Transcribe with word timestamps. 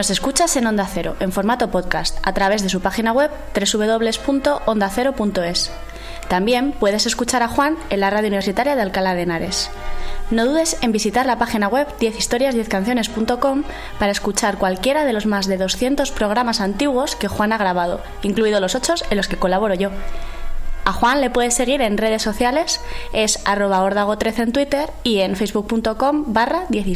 Nos 0.00 0.08
escuchas 0.08 0.56
en 0.56 0.66
Onda 0.66 0.88
Cero, 0.90 1.14
en 1.20 1.30
formato 1.30 1.70
podcast, 1.70 2.16
a 2.22 2.32
través 2.32 2.62
de 2.62 2.70
su 2.70 2.80
página 2.80 3.12
web 3.12 3.30
www.ondacero.es. 3.54 5.70
También 6.26 6.72
puedes 6.72 7.04
escuchar 7.04 7.42
a 7.42 7.48
Juan 7.48 7.76
en 7.90 8.00
la 8.00 8.08
radio 8.08 8.28
universitaria 8.28 8.76
de 8.76 8.80
Alcalá 8.80 9.14
de 9.14 9.24
Henares. 9.24 9.70
No 10.30 10.46
dudes 10.46 10.78
en 10.80 10.92
visitar 10.92 11.26
la 11.26 11.36
página 11.36 11.68
web 11.68 11.86
10historias10canciones.com 12.00 13.64
para 13.98 14.10
escuchar 14.10 14.56
cualquiera 14.56 15.04
de 15.04 15.12
los 15.12 15.26
más 15.26 15.46
de 15.46 15.58
200 15.58 16.12
programas 16.12 16.62
antiguos 16.62 17.14
que 17.14 17.28
Juan 17.28 17.52
ha 17.52 17.58
grabado, 17.58 18.00
incluidos 18.22 18.62
los 18.62 18.74
8 18.74 18.94
en 19.10 19.18
los 19.18 19.28
que 19.28 19.36
colaboro 19.36 19.74
yo. 19.74 19.90
A 20.86 20.94
Juan 20.94 21.20
le 21.20 21.28
puedes 21.28 21.52
seguir 21.52 21.82
en 21.82 21.98
redes 21.98 22.22
sociales, 22.22 22.80
es 23.12 23.38
arroba 23.44 24.16
13 24.16 24.44
en 24.44 24.52
Twitter 24.52 24.88
y 25.02 25.18
en 25.18 25.36
facebook.com 25.36 26.32
barra 26.32 26.64
10 26.70 26.86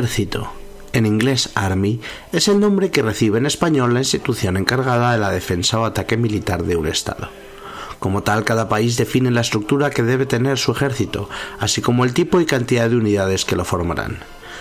ejército, 0.00 0.50
en 0.94 1.04
inglés 1.04 1.50
Army, 1.54 2.00
es 2.32 2.48
el 2.48 2.58
nombre 2.58 2.90
que 2.90 3.02
recibe 3.02 3.36
en 3.36 3.44
español 3.44 3.92
la 3.92 4.00
institución 4.00 4.56
encargada 4.56 5.12
de 5.12 5.18
la 5.18 5.30
defensa 5.30 5.78
o 5.78 5.84
ataque 5.84 6.16
militar 6.16 6.64
de 6.64 6.76
un 6.76 6.86
Estado. 6.86 7.28
Como 7.98 8.22
tal, 8.22 8.44
cada 8.44 8.70
país 8.70 8.96
define 8.96 9.30
la 9.30 9.42
estructura 9.42 9.90
que 9.90 10.02
debe 10.02 10.24
tener 10.24 10.56
su 10.56 10.72
ejército, 10.72 11.28
así 11.58 11.82
como 11.82 12.06
el 12.06 12.14
tipo 12.14 12.40
y 12.40 12.46
cantidad 12.46 12.88
de 12.88 12.96
unidades 12.96 13.44
que 13.44 13.56
lo 13.56 13.66
formarán, 13.66 14.20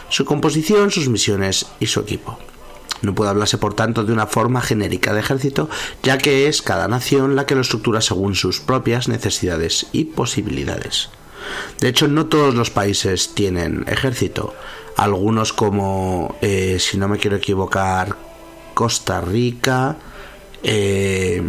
su 0.09 0.25
composición, 0.25 0.91
sus 0.91 1.07
misiones 1.07 1.67
y 1.79 1.85
su 1.85 2.01
equipo. 2.01 2.37
No 3.01 3.15
puede 3.15 3.29
hablarse, 3.29 3.57
por 3.57 3.75
tanto, 3.75 4.03
de 4.03 4.11
una 4.11 4.27
forma 4.27 4.59
genérica 4.59 5.13
de 5.13 5.21
ejército, 5.21 5.69
ya 6.03 6.17
que 6.17 6.49
es 6.49 6.61
cada 6.61 6.89
nación 6.89 7.37
la 7.37 7.45
que 7.45 7.55
lo 7.55 7.61
estructura 7.61 8.01
según 8.01 8.35
sus 8.35 8.59
propias 8.59 9.07
necesidades 9.07 9.87
y 9.93 10.03
posibilidades. 10.03 11.09
De 11.79 11.89
hecho, 11.89 12.07
no 12.07 12.25
todos 12.25 12.55
los 12.55 12.69
países 12.69 13.33
tienen 13.33 13.85
ejército. 13.87 14.53
Algunos 14.99 15.53
como, 15.53 16.35
eh, 16.41 16.77
si 16.79 16.97
no 16.97 17.07
me 17.07 17.17
quiero 17.17 17.37
equivocar, 17.37 18.15
Costa 18.73 19.21
Rica, 19.21 19.95
eh, 20.61 21.41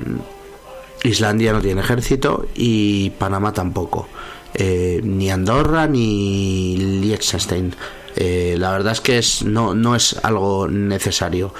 Islandia 1.03 1.53
no 1.53 1.61
tiene 1.61 1.81
ejército 1.81 2.47
y 2.55 3.11
Panamá 3.11 3.53
tampoco. 3.53 4.09
Eh, 4.55 5.00
ni 5.03 5.31
Andorra 5.31 5.87
ni 5.87 6.77
Liechtenstein. 6.77 7.75
la 8.17 8.71
verdad 8.71 8.93
es 8.93 9.00
que 9.00 9.19
es, 9.19 9.43
no, 9.43 9.75
no 9.75 9.97
es 9.97 10.17
algo 10.22 10.69
necesario. 10.69 11.53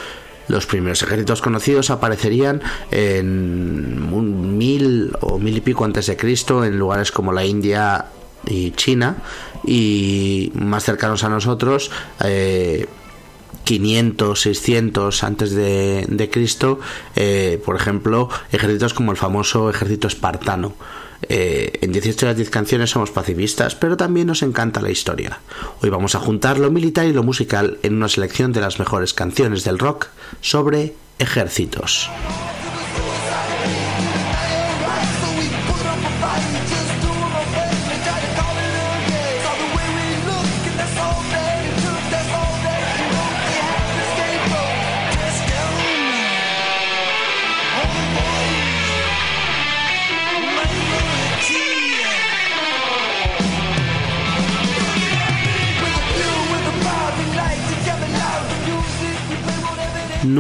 Los 0.47 0.67
primeros 0.67 1.03
ejércitos 1.03 1.41
conocidos 1.41 1.91
aparecerían 1.91 2.61
en 2.91 4.13
un 4.13 4.59
mil 4.59 5.13
o 5.21 5.39
mil 5.39 5.57
y 5.57 5.61
pico 5.61 5.85
antes 5.85 6.07
de 6.07 6.17
Cristo 6.17 6.65
en 6.65 6.79
lugares 6.79 7.13
como 7.13 7.33
la 7.33 7.45
India 7.45 8.07
y 8.47 8.73
China 8.73 9.17
y 9.65 10.53
más 10.55 10.85
cercanos 10.85 11.25
a 11.25 11.29
nosotros 11.29 11.91
500, 13.65 14.47
eh, 14.47 14.55
600 14.55 15.25
antes 15.25 15.51
de, 15.53 16.29
Cristo, 16.33 16.81
eh, 17.17 17.61
por 17.65 17.77
ejemplo, 17.77 18.29
ejércitos 18.53 18.95
como 18.95 19.13
el 19.13 19.17
famoso 19.17 19.71
ejército 19.71 20.09
espartano. 20.09 20.75
Eh, 21.29 21.79
en 21.83 21.93
18 21.93 22.19
de 22.21 22.27
las 22.31 22.37
10 22.37 22.51
canciones 22.51 22.91
somos 22.91 23.11
pacifistas, 23.11 23.75
pero 23.75 23.97
también 23.97 24.27
nos 24.27 24.43
encanta 24.43 24.81
la 24.81 24.91
historia. 24.91 25.41
Hoy 25.83 25.91
vamos 25.91 26.15
a 26.15 26.19
juntar 26.19 26.59
lo 26.59 26.71
militar 26.71 27.07
y 27.07 27.13
lo 27.13 27.23
musical 27.23 27.79
en 27.83 27.95
una 27.95 28.09
selección 28.09 28.53
de 28.53 28.63
las 28.63 28.79
mejores 28.79 29.13
canciones 29.13 29.63
del 29.65 29.79
rock 29.79 30.09
sobre 30.41 30.95
ejércitos. 31.19 32.11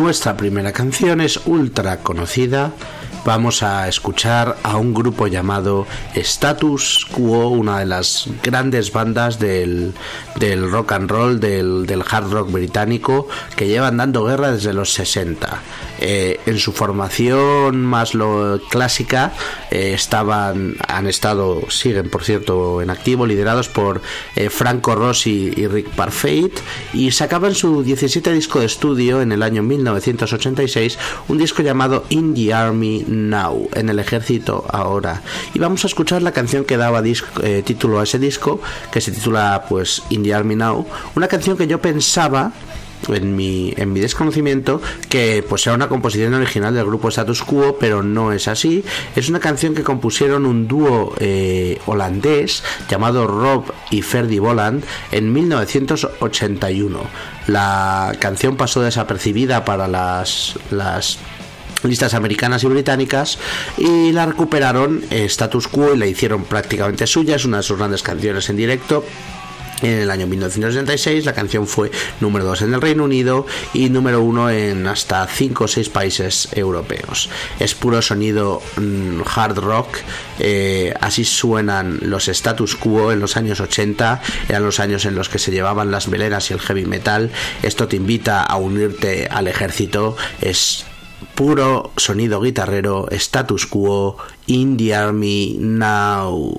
Nuestra 0.00 0.34
primera 0.34 0.72
canción 0.72 1.20
es 1.20 1.38
ultra 1.44 1.98
conocida. 1.98 2.72
Vamos 3.24 3.62
a 3.62 3.86
escuchar 3.86 4.56
a 4.62 4.76
un 4.78 4.94
grupo 4.94 5.26
llamado 5.26 5.86
Status 6.14 7.06
Quo, 7.12 7.48
una 7.48 7.78
de 7.78 7.86
las 7.86 8.28
grandes 8.42 8.92
bandas 8.92 9.38
del, 9.38 9.92
rock 10.70 10.92
and 10.92 11.10
roll, 11.10 11.38
del, 11.38 11.86
del, 11.86 12.02
hard 12.08 12.30
rock 12.30 12.50
británico, 12.50 13.28
que 13.56 13.68
llevan 13.68 13.98
dando 13.98 14.24
guerra 14.24 14.52
desde 14.52 14.72
los 14.72 14.94
60. 14.94 15.60
Eh, 16.02 16.40
en 16.46 16.58
su 16.58 16.72
formación 16.72 17.84
más 17.84 18.14
lo 18.14 18.58
clásica 18.70 19.34
eh, 19.70 19.92
estaban, 19.94 20.76
han 20.88 21.06
estado, 21.06 21.60
siguen 21.68 22.08
por 22.08 22.24
cierto 22.24 22.80
en 22.80 22.88
activo, 22.88 23.26
liderados 23.26 23.68
por 23.68 24.00
eh, 24.34 24.48
Franco 24.48 24.94
Rossi 24.94 25.52
y 25.54 25.66
Rick 25.66 25.90
Parfait 25.90 26.58
y 26.94 27.10
sacaban 27.10 27.54
su 27.54 27.82
17 27.82 28.32
disco 28.32 28.60
de 28.60 28.66
estudio 28.66 29.20
en 29.20 29.30
el 29.30 29.42
año 29.42 29.62
1986, 29.62 30.98
un 31.28 31.36
disco 31.36 31.60
llamado 31.60 32.06
In 32.08 32.32
the 32.34 32.54
Army 32.54 33.04
Now, 33.10 33.68
en 33.74 33.88
el 33.88 33.98
ejército 33.98 34.64
ahora. 34.70 35.22
Y 35.52 35.58
vamos 35.58 35.84
a 35.84 35.88
escuchar 35.88 36.22
la 36.22 36.32
canción 36.32 36.64
que 36.64 36.76
daba 36.76 37.02
título 37.64 38.00
a 38.00 38.04
ese 38.04 38.18
disco, 38.18 38.60
que 38.90 39.00
se 39.00 39.12
titula 39.12 39.64
pues 39.68 40.02
In 40.10 40.22
the 40.22 40.32
Army 40.32 40.56
Now, 40.56 40.86
una 41.14 41.28
canción 41.28 41.56
que 41.56 41.66
yo 41.66 41.80
pensaba 41.80 42.52
en 43.08 43.34
mi, 43.36 43.72
en 43.76 43.92
mi 43.92 44.00
desconocimiento 44.00 44.80
que 45.08 45.44
pues 45.48 45.66
era 45.66 45.74
una 45.74 45.88
composición 45.88 46.34
original 46.34 46.74
del 46.74 46.86
grupo 46.86 47.08
Status 47.08 47.42
Quo, 47.42 47.76
pero 47.78 48.02
no 48.02 48.32
es 48.32 48.48
así. 48.48 48.84
Es 49.16 49.28
una 49.28 49.40
canción 49.40 49.74
que 49.74 49.82
compusieron 49.82 50.46
un 50.46 50.68
dúo 50.68 51.14
eh, 51.18 51.78
holandés 51.86 52.62
llamado 52.88 53.26
Rob 53.26 53.72
y 53.90 54.02
Ferdy 54.02 54.38
Voland 54.38 54.84
en 55.12 55.32
1981. 55.32 57.00
La 57.46 58.12
canción 58.20 58.56
pasó 58.56 58.82
desapercibida 58.82 59.64
para 59.64 59.88
las, 59.88 60.54
las 60.70 61.18
listas 61.84 62.14
americanas 62.14 62.64
y 62.64 62.66
británicas 62.66 63.38
y 63.76 64.12
la 64.12 64.26
recuperaron 64.26 65.02
eh, 65.10 65.24
Status 65.24 65.68
Quo 65.68 65.94
y 65.94 65.98
la 65.98 66.06
hicieron 66.06 66.44
prácticamente 66.44 67.06
suya. 67.06 67.36
Es 67.36 67.44
una 67.44 67.58
de 67.58 67.62
sus 67.62 67.78
grandes 67.78 68.02
canciones 68.02 68.48
en 68.50 68.56
directo 68.56 69.04
En 69.82 69.98
el 69.98 70.10
año 70.10 70.26
1966 70.26 71.24
la 71.24 71.32
canción 71.32 71.66
fue 71.66 71.90
número 72.20 72.44
2 72.44 72.62
en 72.62 72.74
el 72.74 72.82
Reino 72.82 73.04
Unido 73.04 73.46
y 73.72 73.88
número 73.88 74.20
1 74.22 74.50
en 74.50 74.86
hasta 74.86 75.26
5 75.26 75.64
o 75.64 75.68
6 75.68 75.88
países 75.88 76.48
europeos. 76.52 77.30
Es 77.58 77.74
puro 77.74 78.02
sonido 78.02 78.60
mm, 78.76 79.22
hard 79.24 79.58
rock, 79.58 79.96
eh, 80.38 80.92
así 81.00 81.24
suenan 81.24 81.98
los 82.02 82.28
status 82.28 82.76
quo 82.76 83.12
en 83.12 83.20
los 83.20 83.36
años 83.36 83.60
80, 83.60 84.20
eran 84.48 84.64
los 84.64 84.80
años 84.80 85.06
en 85.06 85.14
los 85.14 85.28
que 85.28 85.38
se 85.38 85.50
llevaban 85.50 85.90
las 85.90 86.10
veleras 86.10 86.50
y 86.50 86.54
el 86.54 86.60
heavy 86.60 86.84
metal. 86.84 87.30
Esto 87.62 87.88
te 87.88 87.96
invita 87.96 88.42
a 88.42 88.56
unirte 88.56 89.28
al 89.30 89.48
ejército, 89.48 90.16
es 90.42 90.84
puro 91.34 91.92
sonido 91.96 92.40
guitarrero, 92.40 93.08
status 93.18 93.66
quo, 93.66 94.16
in 94.46 94.76
the 94.76 94.94
army 94.94 95.56
now. 95.60 96.52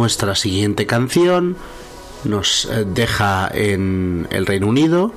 Nuestra 0.00 0.34
siguiente 0.34 0.86
canción 0.86 1.58
nos 2.24 2.64
eh, 2.64 2.86
deja 2.86 3.50
en 3.52 4.26
el 4.30 4.46
Reino 4.46 4.66
Unido. 4.66 5.12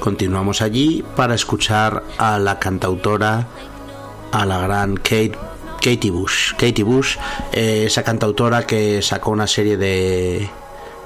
Continuamos 0.00 0.60
allí 0.60 1.04
para 1.14 1.36
escuchar 1.36 2.02
a 2.18 2.40
la 2.40 2.58
cantautora, 2.58 3.46
a 4.32 4.44
la 4.44 4.58
gran 4.58 4.96
Kate 4.96 5.38
Katie 5.76 6.10
Bush. 6.10 6.50
Katie 6.54 6.82
Bush, 6.82 7.16
eh, 7.52 7.84
esa 7.86 8.02
cantautora 8.02 8.66
que 8.66 9.02
sacó 9.02 9.30
una 9.30 9.46
serie 9.46 9.76
de 9.76 10.50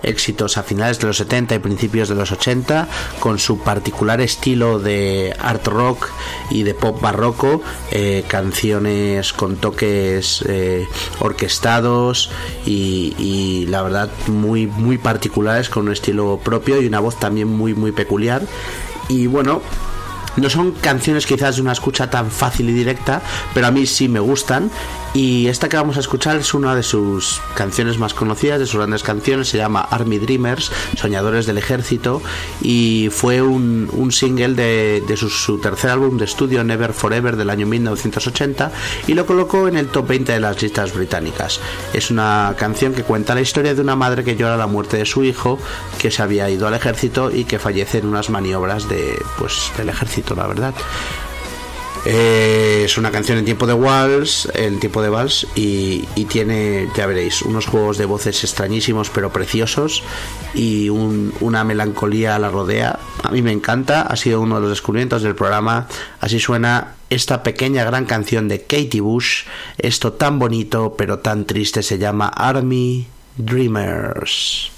éxitos 0.03 0.59
a 0.59 0.63
finales 0.63 0.99
de 0.99 1.07
los 1.07 1.17
70 1.19 1.55
y 1.55 1.59
principios 1.59 2.09
de 2.09 2.15
los 2.15 2.33
80 2.33 2.89
con 3.21 3.39
su 3.39 3.59
particular 3.61 4.21
estilo 4.21 4.79
de 4.79 5.35
art 5.39 5.67
rock 5.67 6.09
y 6.51 6.63
de 6.63 6.75
pop 6.75 7.01
barroco 7.01 7.63
eh, 7.91 8.25
canciones 8.29 9.33
con 9.33 9.57
toques 9.57 10.45
eh, 10.47 10.87
orquestados 11.21 12.31
y, 12.67 13.15
y, 13.19 13.67
la 13.67 13.83
verdad 13.83 14.11
muy 14.29 14.67
muy 14.67 14.99
particulares 14.99 15.69
con 15.69 15.87
un 15.87 15.93
estilo 15.93 16.41
propio 16.43 16.81
y 16.81 16.87
una 16.87 17.01
voz 17.01 17.19
también 17.19 17.49
muy 17.49 17.75
muy 17.75 17.93
peculiar 17.93 18.43
y 19.09 19.27
bueno 19.27 19.63
no 20.41 20.51
son 20.51 20.73
canciones 20.73 21.27
quizás 21.27 21.57
de 21.57 21.63
una 21.63 21.73
escucha 21.73 22.11
tan 22.11 22.31
fácil 22.31 22.71
y 22.71 22.73
directa, 22.73 23.23
pero 23.55 23.67
a 23.67 23.71
mí 23.71 23.87
sí 23.87 24.09
me 24.09 24.21
gustan. 24.21 24.71
Y 25.15 25.49
esta 25.49 25.69
que 25.69 25.77
vamos 25.77 25.97
a 25.97 26.01
escuchar 26.01 26.37
es 26.37 26.55
una 26.55 26.75
de 26.75 26.83
sus 26.83 27.41
canciones 27.55 27.99
más 27.99 28.15
conocidas, 28.15 28.59
de 28.59 28.67
sus 28.67 28.77
grandes 28.77 29.03
canciones, 29.03 29.49
se 29.49 29.57
llama 29.57 29.81
Army 29.81 30.19
Dreamers, 30.19 30.71
Soñadores 30.97 31.47
del 31.47 31.59
Ejército, 31.59 32.23
y 32.61 33.09
fue 33.11 33.41
un, 33.43 33.89
single 34.13 34.55
de, 34.55 35.03
de 35.07 35.17
su, 35.17 35.29
su, 35.29 35.59
tercer 35.59 35.91
álbum 35.91 36.19
de 36.19 36.25
estudio, 36.25 36.63
Never 36.63 36.93
Forever, 36.93 37.37
del 37.37 37.51
año 37.51 37.67
1980, 37.67 38.71
y 39.07 39.15
lo 39.15 39.27
colocó 39.27 39.67
en 39.67 39.77
el 39.77 39.89
top 39.89 40.09
20 40.09 40.33
de 40.33 40.41
las 40.41 40.61
listas 40.63 40.95
británicas. 40.95 41.61
Es 41.93 42.11
una 42.11 42.55
canción 42.59 42.93
que 42.93 43.03
cuenta 43.03 43.35
la 43.35 43.41
historia 43.41 43.75
de 43.75 43.81
una 43.81 43.97
madre 43.97 44.25
que 44.25 44.37
llora 44.37 44.57
la 44.57 44.67
muerte 44.67 44.99
de 44.99 45.07
su 45.07 45.25
hijo, 45.25 45.59
que 45.99 46.11
se 46.11 46.23
había 46.23 46.49
ido 46.51 46.67
al 46.67 46.75
ejército 46.75 47.31
y 47.31 47.45
que 47.45 47.59
fallece 47.59 47.99
en 47.99 48.07
unas 48.07 48.31
maniobras 48.31 48.89
de, 48.89 49.19
pues, 49.39 49.73
del 49.77 49.89
ejército, 49.89 50.35
la 50.35 50.47
verdad. 50.47 50.75
Eh, 52.11 52.85
es 52.87 52.97
una 52.97 53.11
canción 53.11 53.37
en 53.37 53.45
tiempo 53.45 53.67
de 53.67 53.75
vals, 53.75 54.49
en 54.55 54.81
tiempo 54.81 55.03
de 55.03 55.11
vals 55.11 55.47
y, 55.55 56.07
tiene, 56.25 56.89
ya 56.97 57.05
veréis, 57.05 57.43
unos 57.43 57.67
juegos 57.67 57.99
de 57.99 58.07
voces 58.07 58.43
extrañísimos 58.45 59.11
pero 59.11 59.31
preciosos 59.31 60.03
y 60.55 60.89
un, 60.89 61.35
una 61.41 61.65
melancolía 61.65 62.39
la 62.39 62.49
rodea. 62.49 62.99
A 63.23 63.31
mí 63.31 63.43
me 63.43 63.53
encanta, 63.53 64.01
ha 64.01 64.17
sido 64.17 64.41
uno 64.41 64.55
de 64.55 64.63
los 64.63 64.71
descubrimientos 64.71 65.23
del 65.23 65.35
programa. 65.35 65.87
Así 66.19 66.41
suena 66.41 66.95
esta 67.11 67.43
pequeña 67.43 67.85
gran 67.85 68.07
canción 68.07 68.49
de 68.49 68.63
Katie 68.63 69.03
Bush. 69.03 69.45
Esto 69.77 70.15
tan 70.15 70.39
bonito 70.39 70.95
pero 70.97 71.19
tan 71.19 71.45
triste 71.45 71.83
se 71.83 71.99
llama 71.99 72.29
Army 72.29 73.07
Dreamers. 73.37 74.71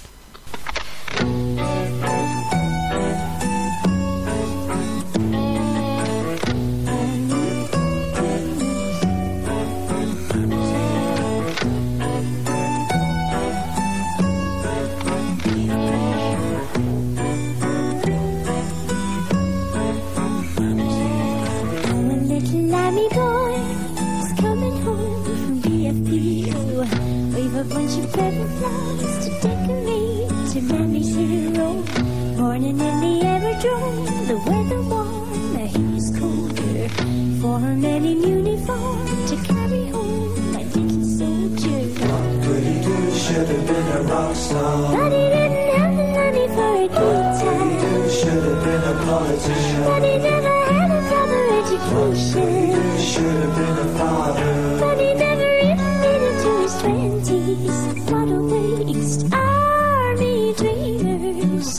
song. 44.51 44.91
But 44.95 45.11
he 45.11 45.23
didn't 45.35 45.69
have 45.77 45.93
the 45.99 46.07
money 46.17 46.45
for 46.55 46.71
a 46.83 46.87
good 46.99 47.23
time. 47.41 47.69
He 48.03 48.09
should 48.19 48.43
have 48.49 48.61
been 48.65 48.83
a 48.93 48.95
politician. 49.05 49.83
But 49.89 50.03
he 50.03 50.15
never 50.29 50.55
had 50.71 50.89
a 50.97 51.01
proper 51.09 51.41
education. 51.61 52.49
But 52.71 52.85
He 52.97 53.03
should 53.11 53.39
have 53.43 53.55
been 53.61 53.77
a 53.85 53.89
father. 53.97 54.51
But 54.83 54.97
he 55.03 55.09
never 55.25 55.49
even 55.69 55.91
made 56.03 56.23
it 56.29 56.35
to 56.43 56.51
his 56.63 56.73
twenties. 56.81 57.77
What 58.11 58.27
a 58.37 58.39
waste. 58.51 59.21
Army 59.33 60.53
dreamers. 60.59 61.69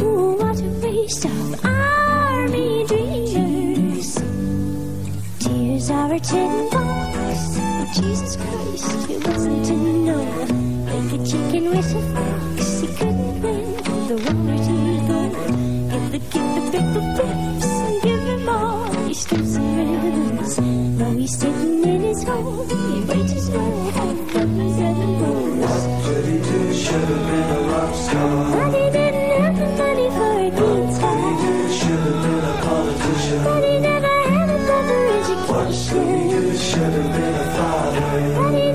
Oh, 0.00 0.34
what 0.40 0.58
a 0.60 0.70
waste 0.84 1.24
of 1.24 1.64
army 1.64 2.84
dreamers. 2.90 4.10
Tears 5.38 5.90
are 5.90 6.12
a 6.12 6.20
tin 6.20 6.65
she 11.36 11.42
can 11.52 11.64
whistle, 11.70 12.02
cause 12.56 12.80
he 12.80 12.86
couldn't 12.96 13.42
win 13.42 13.64
the 14.08 14.16
war 14.24 14.56
she's 14.64 15.02
won. 15.08 15.30
If 15.96 16.04
the 16.12 16.20
kid 16.32 16.48
to 16.54 16.60
pick 16.72 16.86
the 16.94 17.02
pips 17.16 17.66
and 17.86 18.02
give 18.02 18.22
him 18.22 18.48
all 18.48 18.92
his 19.06 19.18
strips 19.20 19.56
and 19.56 19.90
ribbons. 20.02 20.58
Now 20.98 21.10
he's 21.10 21.38
sitting 21.38 21.84
in 21.84 22.00
his 22.02 22.22
home, 22.22 22.68
he 22.68 23.00
reaches 23.12 23.50
low 23.50 23.90
for 23.96 24.14
buttons 24.32 24.78
and 24.86 24.96
the 25.02 25.08
bones. 25.20 25.76
Thirty 26.06 26.36
two 26.48 26.74
should 26.74 27.08
have 27.12 27.24
been 27.28 27.48
a 27.56 27.60
rock 27.70 27.94
star. 27.94 28.52
But 28.56 28.70
he 28.78 28.84
didn't 28.96 29.30
have 29.40 29.56
the 29.60 29.68
money 29.82 30.08
for 30.16 30.32
a 30.40 30.50
guitar. 30.50 30.78
Thirty 31.00 31.32
two 31.42 31.62
should 31.78 32.02
have 32.08 32.20
been 32.24 32.44
a 32.44 32.56
politician. 32.66 33.38
But 33.44 33.62
he 33.68 33.74
never 33.90 34.14
had 34.32 34.48
another 34.58 35.00
education. 35.18 35.96
Thirty 36.00 36.22
two 36.32 36.56
should 36.56 36.92
have 36.98 37.10
been 37.16 37.34
a 37.34 37.46
father. 37.56 38.00
But 38.40 38.52
he 38.54 38.66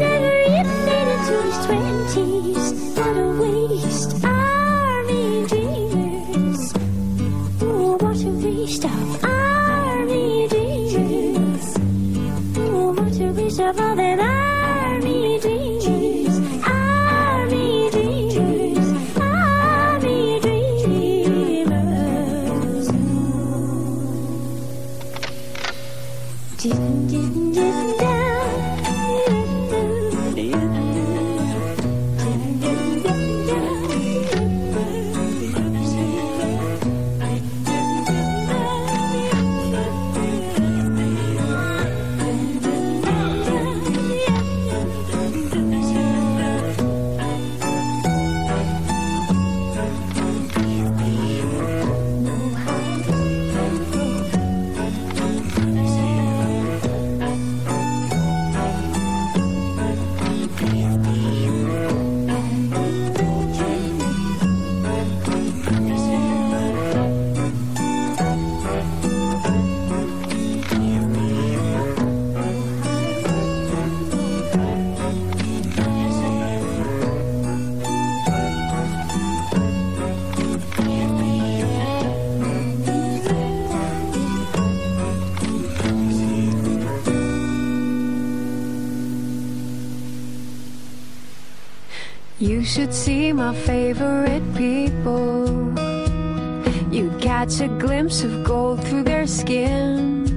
catch 97.51 97.61
a 97.61 97.67
glimpse 97.67 98.23
of 98.23 98.43
gold 98.43 98.83
through 98.85 99.03
their 99.03 99.27
skins. 99.27 100.31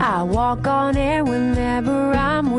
I 0.00 0.22
walk 0.22 0.66
on 0.66 0.96
air 0.96 1.24
whenever 1.24 2.12
I'm 2.12 2.52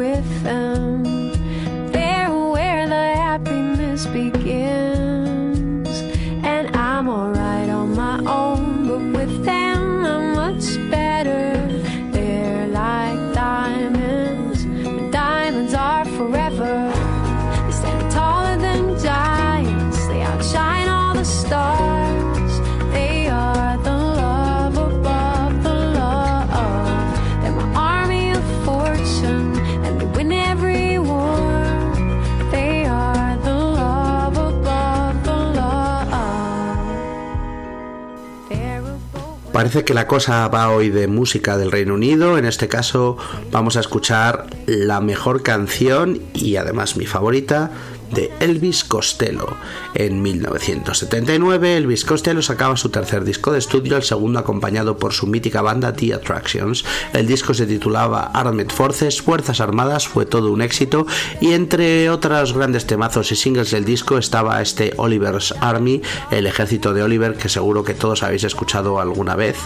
parece 39.59 39.83
que 39.83 39.93
la 39.93 40.07
cosa 40.07 40.47
va 40.47 40.69
hoy 40.69 40.89
de 40.89 41.09
música 41.09 41.57
del 41.57 41.69
Reino 41.69 41.93
Unido. 41.95 42.37
En 42.37 42.45
este 42.45 42.69
caso 42.69 43.17
vamos 43.51 43.75
a 43.75 43.81
escuchar 43.81 44.45
la 44.67 45.01
mejor 45.01 45.43
canción 45.43 46.21
y 46.33 46.55
además 46.55 46.95
mi 46.95 47.05
favorita 47.05 47.69
de 48.11 48.31
Elvis 48.39 48.83
Costello. 48.83 49.55
En 49.93 50.21
1979, 50.21 51.77
Elvis 51.77 52.05
Costello 52.05 52.41
sacaba 52.41 52.77
su 52.77 52.89
tercer 52.89 53.23
disco 53.23 53.51
de 53.51 53.59
estudio, 53.59 53.97
el 53.97 54.03
segundo 54.03 54.39
acompañado 54.39 54.97
por 54.97 55.13
su 55.13 55.27
mítica 55.27 55.61
banda 55.61 55.93
The 55.93 56.13
Attractions. 56.13 56.85
El 57.13 57.27
disco 57.27 57.53
se 57.53 57.65
titulaba 57.65 58.31
Armed 58.33 58.69
Forces, 58.69 59.21
Fuerzas 59.21 59.59
Armadas, 59.61 60.07
fue 60.07 60.25
todo 60.25 60.51
un 60.51 60.61
éxito 60.61 61.05
y 61.41 61.53
entre 61.53 62.09
otros 62.09 62.53
grandes 62.53 62.85
temazos 62.85 63.31
y 63.31 63.35
singles 63.35 63.71
del 63.71 63.85
disco 63.85 64.17
estaba 64.17 64.61
este 64.61 64.93
Oliver's 64.97 65.53
Army, 65.61 66.01
el 66.31 66.47
ejército 66.47 66.93
de 66.93 67.03
Oliver, 67.03 67.35
que 67.35 67.49
seguro 67.49 67.83
que 67.83 67.93
todos 67.93 68.23
habéis 68.23 68.43
escuchado 68.43 68.99
alguna 68.99 69.35
vez. 69.35 69.57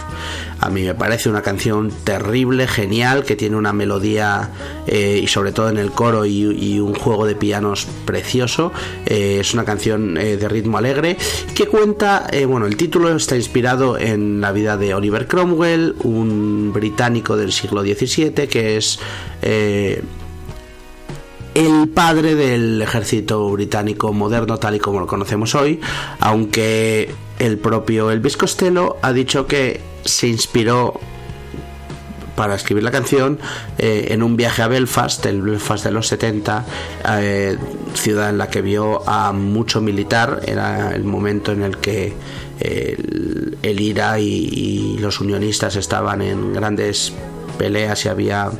A 0.60 0.70
mí 0.70 0.82
me 0.82 0.94
parece 0.94 1.28
una 1.28 1.42
canción 1.42 1.90
terrible, 2.04 2.66
genial, 2.66 3.24
que 3.24 3.36
tiene 3.36 3.56
una 3.56 3.72
melodía 3.72 4.50
eh, 4.86 5.20
y 5.22 5.26
sobre 5.28 5.52
todo 5.52 5.68
en 5.68 5.78
el 5.78 5.90
coro 5.90 6.26
y, 6.26 6.42
y 6.42 6.80
un 6.80 6.94
juego 6.94 7.26
de 7.26 7.34
pianos 7.34 7.86
precioso 8.04 8.33
eh, 8.34 9.38
es 9.40 9.54
una 9.54 9.64
canción 9.64 10.16
eh, 10.16 10.36
de 10.36 10.48
ritmo 10.48 10.78
alegre 10.78 11.16
que 11.54 11.66
cuenta, 11.66 12.26
eh, 12.32 12.46
bueno, 12.46 12.66
el 12.66 12.76
título 12.76 13.14
está 13.14 13.36
inspirado 13.36 13.96
en 13.96 14.40
la 14.40 14.50
vida 14.50 14.76
de 14.76 14.92
Oliver 14.92 15.28
Cromwell, 15.28 15.94
un 16.02 16.72
británico 16.72 17.36
del 17.36 17.52
siglo 17.52 17.82
XVII 17.82 18.48
que 18.48 18.76
es 18.76 18.98
el 21.54 21.88
padre 21.94 22.34
del 22.34 22.82
ejército 22.82 23.48
británico 23.50 24.12
moderno 24.12 24.58
tal 24.58 24.74
y 24.74 24.78
como 24.80 24.98
lo 24.98 25.06
conocemos 25.06 25.54
hoy, 25.54 25.80
aunque 26.18 27.10
el 27.38 27.58
propio 27.58 28.10
Elvis 28.10 28.36
Costello 28.36 28.96
ha 29.02 29.12
dicho 29.12 29.46
que 29.46 29.80
se 30.04 30.26
inspiró 30.26 31.00
para 32.34 32.54
escribir 32.54 32.82
la 32.82 32.90
canción 32.90 33.38
eh, 33.78 34.08
en 34.10 34.22
un 34.22 34.36
viaje 34.36 34.62
a 34.62 34.68
Belfast, 34.68 35.24
el 35.26 35.42
Belfast 35.42 35.84
de 35.84 35.90
los 35.90 36.08
70, 36.08 36.64
eh, 37.20 37.56
ciudad 37.94 38.30
en 38.30 38.38
la 38.38 38.48
que 38.48 38.62
vio 38.62 39.08
a 39.08 39.32
mucho 39.32 39.80
militar, 39.80 40.40
era 40.46 40.94
el 40.94 41.04
momento 41.04 41.52
en 41.52 41.62
el 41.62 41.78
que 41.78 42.14
el, 42.60 43.80
IRA 43.80 44.18
y 44.20 44.98
los 44.98 45.20
unionistas 45.20 45.76
estaban 45.76 46.22
en 46.22 46.52
grandes 46.52 47.12
peleas 47.54 48.04
y 48.04 48.08
había 48.08 48.50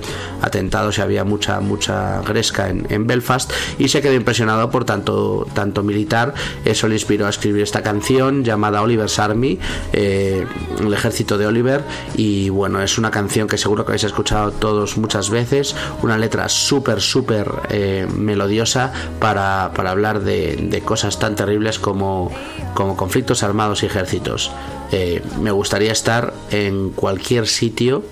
atentados 0.42 0.98
y 0.98 1.00
había 1.00 1.24
mucha 1.24 1.60
mucha 1.60 2.20
gresca 2.22 2.68
en, 2.68 3.06
Belfast 3.06 3.52
y 3.78 3.88
se 3.88 4.00
quedó 4.00 4.14
impresionado 4.14 4.70
por 4.70 4.84
tanto 4.84 5.46
tanto 5.54 5.82
militar. 5.82 6.34
Eso 6.64 6.88
le 6.88 6.94
inspiró 6.94 7.26
a 7.26 7.30
escribir 7.30 7.62
esta 7.62 7.82
canción 7.82 8.44
llamada 8.44 8.82
Oliver's 8.82 9.18
Army 9.18 9.58
eh, 9.92 10.46
el 10.80 10.94
ejército 10.94 11.38
de 11.38 11.46
Oliver 11.46 11.82
y 12.16 12.48
bueno 12.48 12.80
es 12.80 12.98
una 12.98 13.10
canción 13.10 13.48
que 13.48 13.58
seguro 13.58 13.84
que 13.84 13.92
habéis 13.92 14.04
escuchado 14.04 14.52
todos 14.52 14.96
muchas 14.96 15.30
veces 15.30 15.74
una 16.02 16.16
letra 16.18 16.48
súper 16.48 17.00
súper 17.00 17.50
eh, 17.70 18.06
melodiosa 18.14 18.92
para, 19.20 19.72
para 19.74 19.90
hablar 19.90 20.20
de, 20.20 20.56
de, 20.56 20.80
cosas 20.80 21.18
tan 21.18 21.34
terribles 21.34 21.78
como, 21.78 22.30
como 22.74 22.96
conflictos 22.96 23.42
armados 23.42 23.82
y 23.82 23.86
ejércitos. 23.86 24.50
Eh, 24.92 25.22
me 25.40 25.50
gustaría 25.50 25.92
estar 25.92 26.34
en 26.50 26.90
cualquier 26.90 27.46
sitio 27.46 28.04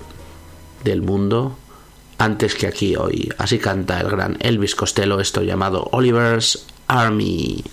del 0.83 1.01
mundo 1.01 1.57
antes 2.17 2.55
que 2.55 2.67
aquí 2.67 2.95
hoy. 2.95 3.29
Así 3.37 3.59
canta 3.59 3.99
el 3.99 4.09
gran 4.09 4.37
Elvis 4.39 4.75
Costello 4.75 5.19
esto 5.19 5.41
llamado 5.41 5.87
Oliver's 5.91 6.65
Army. 6.87 7.63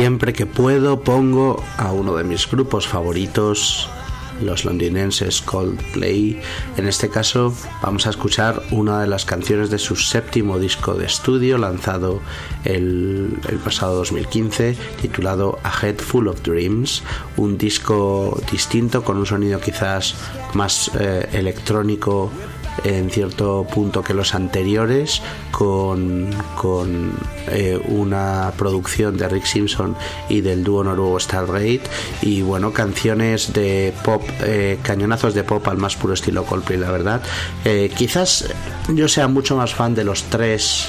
Siempre 0.00 0.32
que 0.32 0.46
puedo 0.46 1.02
pongo 1.02 1.62
a 1.76 1.92
uno 1.92 2.16
de 2.16 2.24
mis 2.24 2.50
grupos 2.50 2.88
favoritos, 2.88 3.86
los 4.40 4.64
londinenses 4.64 5.42
Coldplay. 5.42 6.40
En 6.78 6.88
este 6.88 7.10
caso 7.10 7.54
vamos 7.82 8.06
a 8.06 8.10
escuchar 8.10 8.62
una 8.70 9.02
de 9.02 9.06
las 9.06 9.26
canciones 9.26 9.68
de 9.68 9.78
su 9.78 9.96
séptimo 9.96 10.58
disco 10.58 10.94
de 10.94 11.04
estudio 11.04 11.58
lanzado 11.58 12.22
el, 12.64 13.38
pasado 13.62 13.96
2015 13.96 14.74
titulado 15.02 15.58
A 15.64 15.86
Head 15.86 15.98
Full 15.98 16.28
of 16.28 16.40
Dreams, 16.40 17.02
un 17.36 17.58
disco 17.58 18.40
distinto 18.50 19.04
con 19.04 19.18
un 19.18 19.26
sonido 19.26 19.60
quizás 19.60 20.14
más 20.54 20.90
eh, 20.98 21.28
electrónico 21.34 22.30
en 22.84 23.10
cierto 23.10 23.66
punto 23.72 24.02
que 24.02 24.14
los 24.14 24.34
anteriores 24.34 25.22
con, 25.50 26.30
con 26.56 27.12
eh, 27.48 27.80
una 27.88 28.52
producción 28.56 29.16
de 29.16 29.28
Rick 29.28 29.44
Simpson 29.44 29.96
y 30.28 30.40
del 30.40 30.64
dúo 30.64 30.84
noruego 30.84 31.18
Stargate 31.18 31.82
y 32.22 32.42
bueno 32.42 32.72
canciones 32.72 33.52
de 33.52 33.92
pop 34.04 34.22
eh, 34.42 34.78
cañonazos 34.82 35.34
de 35.34 35.44
pop 35.44 35.66
al 35.68 35.76
más 35.76 35.96
puro 35.96 36.14
estilo 36.14 36.44
Coldplay 36.44 36.78
la 36.78 36.90
verdad. 36.90 37.22
Eh, 37.64 37.90
quizás 37.96 38.46
yo 38.88 39.08
sea 39.08 39.28
mucho 39.28 39.56
más 39.56 39.74
fan 39.74 39.94
de 39.94 40.04
los 40.04 40.24
tres 40.24 40.88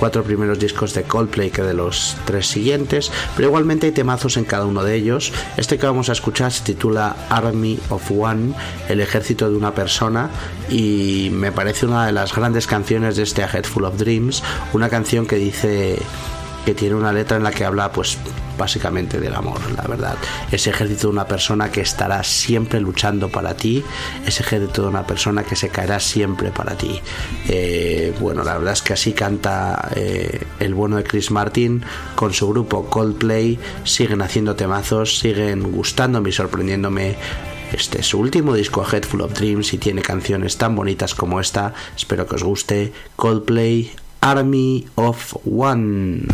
cuatro 0.00 0.24
primeros 0.24 0.58
discos 0.58 0.94
de 0.94 1.02
Coldplay 1.02 1.50
que 1.50 1.62
de 1.62 1.74
los 1.74 2.16
tres 2.24 2.46
siguientes, 2.46 3.12
pero 3.36 3.48
igualmente 3.48 3.86
hay 3.86 3.92
temazos 3.92 4.38
en 4.38 4.46
cada 4.46 4.64
uno 4.64 4.82
de 4.82 4.94
ellos. 4.94 5.30
Este 5.58 5.76
que 5.76 5.84
vamos 5.84 6.08
a 6.08 6.12
escuchar 6.12 6.50
se 6.50 6.64
titula 6.64 7.14
Army 7.28 7.78
of 7.90 8.10
One, 8.10 8.54
el 8.88 9.02
ejército 9.02 9.50
de 9.50 9.56
una 9.56 9.74
persona, 9.74 10.30
y 10.70 11.28
me 11.32 11.52
parece 11.52 11.84
una 11.84 12.06
de 12.06 12.12
las 12.12 12.34
grandes 12.34 12.66
canciones 12.66 13.16
de 13.16 13.24
este 13.24 13.42
A 13.42 13.50
Head 13.52 13.64
Full 13.64 13.84
of 13.84 13.98
Dreams, 13.98 14.42
una 14.72 14.88
canción 14.88 15.26
que 15.26 15.36
dice 15.36 15.98
que 16.64 16.74
tiene 16.74 16.94
una 16.94 17.12
letra 17.12 17.36
en 17.36 17.44
la 17.44 17.50
que 17.50 17.64
habla 17.64 17.90
pues 17.92 18.18
básicamente 18.60 19.18
del 19.18 19.34
amor, 19.34 19.58
la 19.74 19.84
verdad. 19.84 20.16
Ese 20.52 20.68
ejército 20.70 21.08
de 21.08 21.14
una 21.14 21.26
persona 21.26 21.70
que 21.70 21.80
estará 21.80 22.22
siempre 22.22 22.78
luchando 22.78 23.30
para 23.30 23.56
ti, 23.56 23.82
ese 24.26 24.42
ejército 24.42 24.82
de 24.82 24.88
una 24.88 25.06
persona 25.06 25.44
que 25.44 25.56
se 25.56 25.70
caerá 25.70 25.98
siempre 25.98 26.50
para 26.50 26.76
ti. 26.76 27.00
Eh, 27.48 28.14
bueno, 28.20 28.44
la 28.44 28.58
verdad 28.58 28.74
es 28.74 28.82
que 28.82 28.92
así 28.92 29.12
canta 29.12 29.88
eh, 29.96 30.44
el 30.58 30.74
bueno 30.74 30.96
de 30.96 31.04
Chris 31.04 31.30
Martin 31.30 31.82
con 32.14 32.34
su 32.34 32.48
grupo 32.50 32.84
Coldplay, 32.90 33.58
siguen 33.84 34.20
haciendo 34.20 34.54
temazos, 34.56 35.18
siguen 35.18 35.72
gustándome 35.72 36.28
y 36.28 36.32
sorprendiéndome 36.32 37.16
este 37.72 38.00
es 38.00 38.08
su 38.08 38.18
último 38.18 38.54
disco, 38.54 38.82
A 38.82 38.90
Head 38.90 39.04
Full 39.04 39.20
of 39.20 39.32
Dreams, 39.32 39.72
y 39.72 39.78
tiene 39.78 40.02
canciones 40.02 40.56
tan 40.56 40.74
bonitas 40.74 41.14
como 41.14 41.40
esta. 41.40 41.72
Espero 41.96 42.26
que 42.26 42.34
os 42.34 42.42
guste. 42.42 42.92
Coldplay, 43.14 43.92
Army 44.22 44.86
of 44.96 45.32
One. 45.46 46.28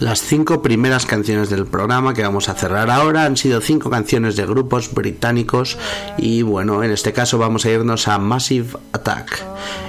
Las 0.00 0.20
cinco 0.20 0.60
primeras 0.60 1.06
canciones 1.06 1.48
del 1.48 1.66
programa 1.66 2.12
que 2.12 2.22
vamos 2.22 2.50
a 2.50 2.54
cerrar 2.54 2.90
ahora 2.90 3.24
han 3.24 3.38
sido 3.38 3.62
cinco 3.62 3.88
canciones 3.88 4.36
de 4.36 4.44
grupos 4.44 4.92
británicos 4.92 5.78
y 6.18 6.42
bueno, 6.42 6.82
en 6.82 6.90
este 6.90 7.14
caso 7.14 7.38
vamos 7.38 7.64
a 7.64 7.70
irnos 7.70 8.06
a 8.06 8.18
Massive 8.18 8.76
Attack, 8.92 9.42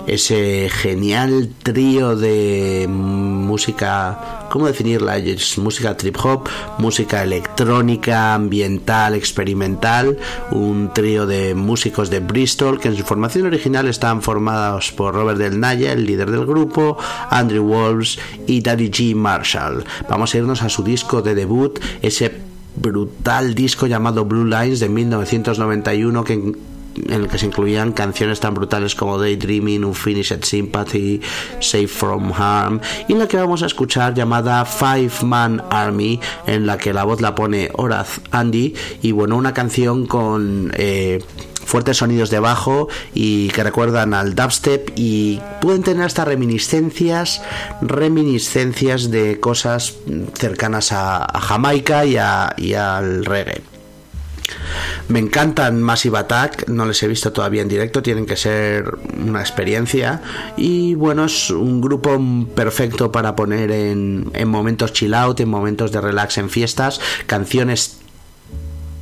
ese 0.08 0.70
genial 0.72 1.52
trío 1.62 2.16
de 2.16 2.88
música, 2.90 4.47
¿cómo 4.50 4.68
definirla? 4.68 5.18
Es 5.18 5.58
música 5.58 5.96
trip 5.98 6.18
hop, 6.24 6.50
música 6.78 7.24
electrónica, 7.24 8.34
ambiental, 8.34 9.16
experimental, 9.16 10.18
un 10.52 10.92
trío 10.94 11.26
de 11.26 11.56
músicos 11.56 12.10
de 12.10 12.20
Bristol 12.20 12.80
que 12.80 12.90
en 12.90 12.96
su 12.96 13.04
formación 13.04 13.48
original 13.48 13.88
estaban 13.88 14.22
formados 14.22 14.92
por 14.92 15.14
Robert 15.14 15.38
Del 15.38 15.60
Naja, 15.60 15.92
el 15.92 16.06
líder 16.06 16.32
del 16.32 16.46
grupo, 16.46 16.98
Andrew 17.30 17.66
Wolves 17.66 18.20
y 18.48 18.62
Daddy 18.62 18.90
G. 18.90 19.16
Marshall. 19.16 19.84
Vamos 20.10 20.34
a 20.34 20.38
irnos 20.38 20.62
a 20.62 20.70
su 20.70 20.84
disco 20.84 21.22
de 21.22 21.36
debut, 21.36 21.80
ese 22.02 22.32
brutal 22.76 23.56
disco 23.56 23.88
llamado 23.88 24.26
Blue 24.26 24.46
Lines 24.46 24.80
de 24.80 24.90
1991 24.90 26.24
que 26.24 26.54
en 27.06 27.14
el 27.14 27.28
que 27.28 27.38
se 27.38 27.46
incluían 27.46 27.92
canciones 27.92 28.40
tan 28.40 28.54
brutales 28.54 28.96
como 28.96 29.18
Daydreaming, 29.18 29.84
Unfinished 29.84 30.44
Sympathy, 30.44 31.22
Safe 31.60 31.88
from 31.88 32.32
Harm, 32.34 32.82
y 33.08 33.14
la 33.14 33.28
que 33.28 33.38
vamos 33.38 33.64
a 33.64 33.68
escuchar 33.68 34.14
llamada 34.14 34.66
Five 34.66 35.12
Man 35.24 35.64
Army, 35.70 36.20
en 36.46 36.66
la 36.66 36.78
que 36.78 36.94
la 36.94 37.04
voz 37.04 37.22
la 37.22 37.36
pone 37.36 37.70
Horace 37.74 38.22
Andy, 38.32 38.74
y 39.02 39.12
bueno, 39.12 39.38
una 39.38 39.54
canción 39.54 40.06
con 40.06 40.72
eh, 40.76 41.20
fuertes 41.68 41.98
sonidos 41.98 42.30
de 42.30 42.40
bajo 42.40 42.88
y 43.14 43.50
que 43.50 43.64
recuerdan 43.64 44.14
al 44.14 44.36
dubstep 44.36 44.92
y 44.96 45.42
pueden 45.60 45.84
tener 45.84 46.06
hasta 46.06 46.24
reminiscencias, 46.26 47.42
reminiscencias 47.82 49.12
de 49.12 49.40
cosas 49.40 49.96
cercanas 50.34 50.92
a, 50.92 51.28
Jamaica 51.40 52.06
y, 52.06 52.18
y 52.64 52.74
al 52.74 53.26
reggae. 53.26 53.77
Me 55.08 55.20
encantan 55.20 55.82
Massive 55.82 56.18
Attack, 56.18 56.68
no 56.68 56.86
les 56.86 57.02
he 57.04 57.08
visto 57.08 57.32
todavía 57.32 57.62
en 57.62 57.68
directo, 57.68 58.02
tienen 58.02 58.26
que 58.26 58.36
ser 58.36 58.98
una 59.18 59.40
experiencia. 59.40 60.22
Y 60.58 60.96
bueno, 60.96 61.26
es 61.26 61.50
un 61.50 61.82
grupo 61.82 62.20
perfecto 62.56 63.12
para 63.12 63.36
poner 63.36 63.72
en, 63.72 64.32
en 64.34 64.48
momentos 64.48 64.94
chill 64.94 65.14
out, 65.14 65.40
en 65.40 65.50
momentos 65.50 65.92
de 65.92 66.02
relax 66.02 66.38
en 66.38 66.50
fiestas, 66.50 67.00
canciones 67.26 68.00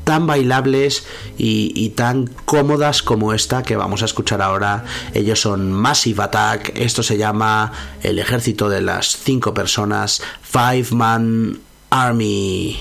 tan 0.05 0.27
bailables 0.27 1.05
y, 1.38 1.89
tan 1.89 2.27
cómodas 2.45 3.01
como 3.01 3.34
esta 3.34 3.63
que 3.63 3.75
vamos 3.75 4.03
a 4.03 4.05
escuchar 4.05 4.41
ahora. 4.41 4.86
Ellos 5.13 5.41
son 5.41 5.73
Massive 5.73 6.23
Attack, 6.23 6.71
esto 6.75 7.03
se 7.03 7.17
llama 7.17 7.73
El 8.01 8.19
ejército 8.19 8.69
de 8.69 8.81
las 8.81 9.17
cinco 9.17 9.53
personas, 9.53 10.21
Five 10.41 10.88
Man 10.91 11.60
Army. 11.89 12.79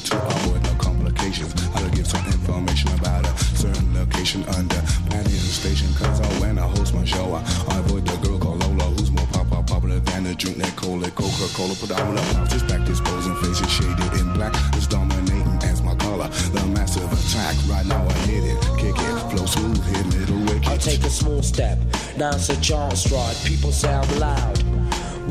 to 0.00 0.16
avoid 0.16 0.62
no 0.64 0.74
complications. 0.74 1.54
I'll 1.74 1.88
give 1.90 2.06
some 2.06 2.24
information 2.26 2.92
about 2.98 3.26
a 3.26 3.38
certain 3.56 3.94
location 3.94 4.42
under 4.56 4.80
Pantheon 5.10 5.48
Station. 5.60 5.92
Cause 5.94 6.20
I, 6.20 6.26
when 6.40 6.58
I 6.58 6.66
host 6.66 6.94
my 6.94 7.04
show, 7.04 7.34
I, 7.34 7.40
I 7.68 7.78
avoid 7.78 8.06
the 8.06 8.16
girl 8.26 8.38
called 8.38 8.60
Lola, 8.64 8.84
who's 8.96 9.10
more 9.10 9.26
pop 9.32 9.48
pop 9.50 9.66
popular 9.66 10.00
than 10.00 10.26
a 10.26 10.34
drink 10.34 10.58
that 10.58 10.74
cola, 10.76 11.10
Coca 11.10 11.48
Cola. 11.54 11.74
Put 11.74 11.92
all 11.92 12.18
up, 12.18 12.34
mouth 12.34 12.50
Just 12.50 12.66
back, 12.66 12.84
disposing 12.86 13.36
faces 13.36 13.70
shaded 13.70 14.12
in 14.18 14.32
black. 14.32 14.52
It's 14.74 14.86
dominating 14.86 15.58
as 15.62 15.82
my 15.82 15.94
color. 15.96 16.28
The 16.28 16.64
massive 16.74 17.10
attack, 17.12 17.56
right 17.68 17.86
now 17.86 18.06
I 18.06 18.12
hit 18.26 18.44
it, 18.44 18.60
kick 18.78 18.96
it, 18.98 19.16
flow 19.30 19.46
smooth, 19.46 19.84
hit 19.94 20.06
little 20.18 20.40
wicked. 20.46 20.68
I 20.68 20.76
take 20.76 21.04
a 21.04 21.10
small 21.10 21.42
step, 21.42 21.78
dance 22.18 22.48
a 22.48 22.56
John 22.60 22.94
stride, 22.96 23.36
people 23.44 23.70
sound 23.70 24.10
loud. 24.18 24.58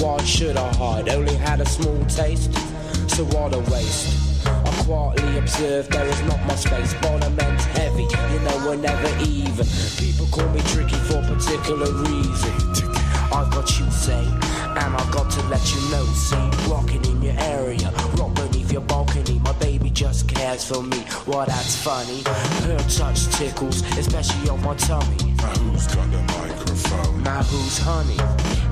Why 0.02 0.24
should 0.24 0.58
I 0.58 0.74
hide? 0.76 1.10
Only 1.10 1.36
had 1.36 1.60
a 1.60 1.66
small 1.66 2.04
taste, 2.06 2.54
so 3.10 3.26
what 3.26 3.54
a 3.54 3.60
waste 3.72 4.23
quietly 4.86 5.38
observe 5.38 5.88
there 5.90 6.06
is 6.06 6.22
not 6.24 6.44
much 6.46 6.60
space. 6.60 6.94
Bonaments 7.02 7.66
heavy, 7.66 8.04
you 8.04 8.40
know 8.40 8.58
we're 8.66 8.76
never 8.76 9.10
even. 9.24 9.66
People 9.98 10.28
call 10.28 10.48
me 10.50 10.62
tricky 10.62 10.96
for 11.08 11.22
particular 11.24 11.92
reason. 11.92 12.54
I've 13.32 13.50
got 13.50 13.80
you 13.80 13.90
say, 13.90 14.24
and 14.24 14.96
I've 14.96 15.12
got 15.12 15.32
to 15.32 15.42
let 15.48 15.64
you 15.74 15.82
know. 15.90 16.06
See, 16.14 16.70
walking 16.70 17.04
in 17.06 17.22
your 17.22 17.36
area, 17.38 17.92
rock 18.16 18.36
beneath 18.36 18.72
your 18.72 18.82
balcony. 18.82 19.40
My 19.40 19.54
baby 19.54 19.90
just 19.90 20.28
cares 20.28 20.64
for 20.66 20.84
me. 20.84 21.04
Well, 21.26 21.46
that's 21.46 21.76
funny. 21.76 22.22
Her 22.68 22.78
touch 22.90 23.28
tickles, 23.38 23.82
especially 23.98 24.50
on 24.50 24.62
my 24.62 24.76
tummy. 24.76 25.18
Now 25.38 25.50
who's 25.56 25.88
got 25.88 26.12
the 26.12 26.22
microphone? 26.22 27.24
Now 27.24 27.42
who's 27.44 27.78
honey? 27.80 28.18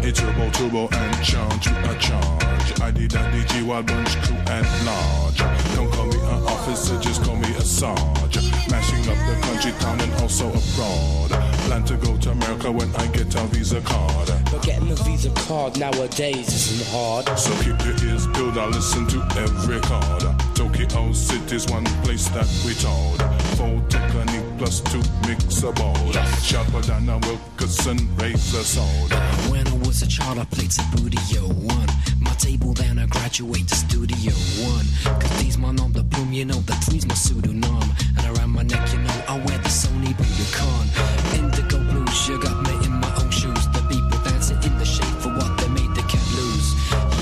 It's 0.04 0.20
turbo, 0.20 0.50
turbo, 0.50 0.90
and 0.92 1.24
charge 1.24 1.68
with 1.68 1.92
a 1.92 2.00
charge. 2.00 2.82
I 2.82 2.90
did 2.90 3.12
that 3.12 3.32
DG 3.34 3.64
Wild 3.64 3.86
Bunch 3.86 4.18
crew 4.24 4.36
at 4.48 4.66
large. 4.84 5.38
Don't 5.76 5.92
call 5.92 6.08
me 6.08 6.18
an 6.18 6.44
officer, 6.48 7.00
just 7.00 7.24
call 7.24 7.36
me 7.36 7.50
a 7.56 7.62
sarge. 7.62 8.38
Mashing 8.70 9.08
up 9.08 9.18
the 9.30 9.38
country, 9.44 9.72
town, 9.80 10.02
and 10.02 10.14
also 10.16 10.50
abroad. 10.50 11.30
Plan 11.66 11.84
to 11.86 11.98
go 11.98 12.18
to 12.18 12.32
America 12.32 12.72
when 12.72 12.94
I 12.96 13.08
get 13.08 13.36
a 13.36 13.46
visa 13.48 13.80
card. 13.82 14.32
But 14.52 14.64
getting 14.64 14.92
a 14.92 14.96
visa 14.96 15.30
card 15.48 15.78
nowadays 15.78 16.48
isn't 16.48 16.90
hard. 16.90 17.26
So 17.38 17.54
keep 17.62 17.80
your 17.86 17.96
ears 18.10 18.26
peeled, 18.34 18.58
I 18.58 18.66
listen 18.68 19.08
to 19.08 19.20
every 19.38 19.80
card. 19.82 20.24
Tokyo 20.56 21.14
City's 21.14 21.68
one 21.68 21.86
place 22.04 22.28
that 22.30 22.48
we 22.66 22.74
told. 22.74 23.22
Four 23.56 23.82
technique 23.90 24.58
plus 24.58 24.82
two 24.82 25.02
mix 25.28 25.64
a 25.64 25.72
bowl. 25.72 26.12
Sharper 26.42 26.82
than 26.82 27.10
a 27.10 27.18
Wilkerson 27.20 27.98
razor 28.18 28.80
all. 28.80 29.08
When 29.52 29.71
I 29.92 29.94
was 29.94 30.04
a 30.04 30.08
child, 30.08 30.40
I 30.40 30.46
played 30.46 30.72
Studio 30.72 31.42
One. 31.68 31.90
My 32.22 32.32
table, 32.36 32.72
then 32.72 32.98
I 32.98 33.08
graduate 33.08 33.68
to 33.68 33.76
Studio 33.76 34.32
One. 34.64 34.88
Cause 35.20 35.44
these 35.44 35.58
man 35.58 35.82
on 35.82 35.92
the 35.92 36.02
boom, 36.02 36.32
you 36.32 36.46
know, 36.46 36.62
the 36.64 36.72
three's 36.86 37.06
my 37.06 37.14
pseudonym. 37.14 37.84
And 38.18 38.38
around 38.38 38.52
my 38.52 38.64
neck, 38.64 38.88
you 38.94 39.00
know, 39.00 39.18
I 39.28 39.36
wear 39.36 39.58
the 39.58 39.68
Sony 39.68 40.16
Budokan. 40.16 40.86
Indigo 41.36 41.80
blues, 41.92 42.28
you 42.30 42.42
got 42.42 42.56
me 42.64 42.86
in 42.86 42.94
my 43.04 43.12
own 43.20 43.30
shoes. 43.32 43.68
The 43.76 43.84
people 43.92 44.18
dancing 44.24 44.64
in 44.64 44.78
the 44.78 44.86
shade 44.86 45.18
for 45.20 45.36
what 45.36 45.60
they 45.60 45.68
made 45.68 45.92
they 45.94 46.08
can't 46.08 46.32
lose. 46.40 46.68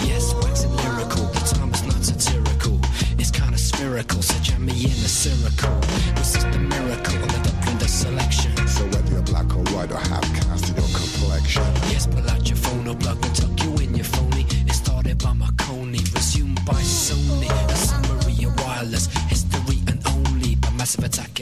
Yes, 0.05 0.32
waxing 0.36 0.75
lyrical, 0.75 1.25
the 1.25 1.41
time 1.49 1.73
is 1.73 1.84
not 1.89 2.05
satirical. 2.05 2.79
It's 3.17 3.32
kinda 3.32 3.58
spherical, 3.58 4.21
so 4.21 4.38
jam 4.43 4.67
me 4.67 4.73
in 4.73 4.99
a 5.10 5.10
circle. 5.10 5.79
This 6.13 6.36
is 6.36 6.43
the 6.43 6.60
miracle 6.60 7.17
of 7.17 7.79
the 7.79 7.88
selection. 7.88 8.55
So 8.67 8.84
whether 8.86 9.12
you're 9.12 9.21
black 9.23 9.49
or 9.55 9.63
white 9.73 9.91
or 9.91 9.97
half 9.97 10.23
cast 10.36 10.69
in 10.69 10.75
your 10.75 10.91
complexion. 10.93 11.63
Yes, 11.91 12.05
pull 12.08 12.29
out 12.29 12.38
or 12.89 12.95
plug 12.95 13.23
and 13.23 13.36
tuck 13.36 13.63
you 13.63 13.71
in 13.78 13.93
your 13.95 14.06
phony. 14.06 14.45
It 14.67 14.73
started 14.73 15.17
by 15.19 15.34
Marconi, 15.34 15.99
resumed 16.15 16.60
by 16.65 16.82
Sony. 16.82 17.49
A 17.71 17.75
summary 17.75 18.45
of 18.45 18.60
wireless 18.60 19.08
history 19.28 19.80
and 19.88 19.99
only, 20.08 20.56
but 20.56 20.73
massive 20.73 21.04
attacking 21.04 21.38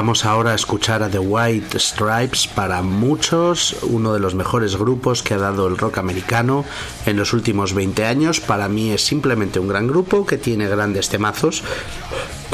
Vamos 0.00 0.24
ahora 0.24 0.52
a 0.52 0.54
escuchar 0.54 1.02
a 1.02 1.10
The 1.10 1.18
White 1.18 1.78
Stripes, 1.78 2.46
para 2.46 2.80
muchos 2.80 3.76
uno 3.82 4.14
de 4.14 4.18
los 4.18 4.34
mejores 4.34 4.76
grupos 4.76 5.22
que 5.22 5.34
ha 5.34 5.36
dado 5.36 5.68
el 5.68 5.76
rock 5.76 5.98
americano 5.98 6.64
en 7.04 7.18
los 7.18 7.34
últimos 7.34 7.74
20 7.74 8.06
años. 8.06 8.40
Para 8.40 8.66
mí 8.70 8.92
es 8.92 9.04
simplemente 9.04 9.60
un 9.60 9.68
gran 9.68 9.86
grupo 9.86 10.24
que 10.24 10.38
tiene 10.38 10.68
grandes 10.68 11.10
temazos. 11.10 11.62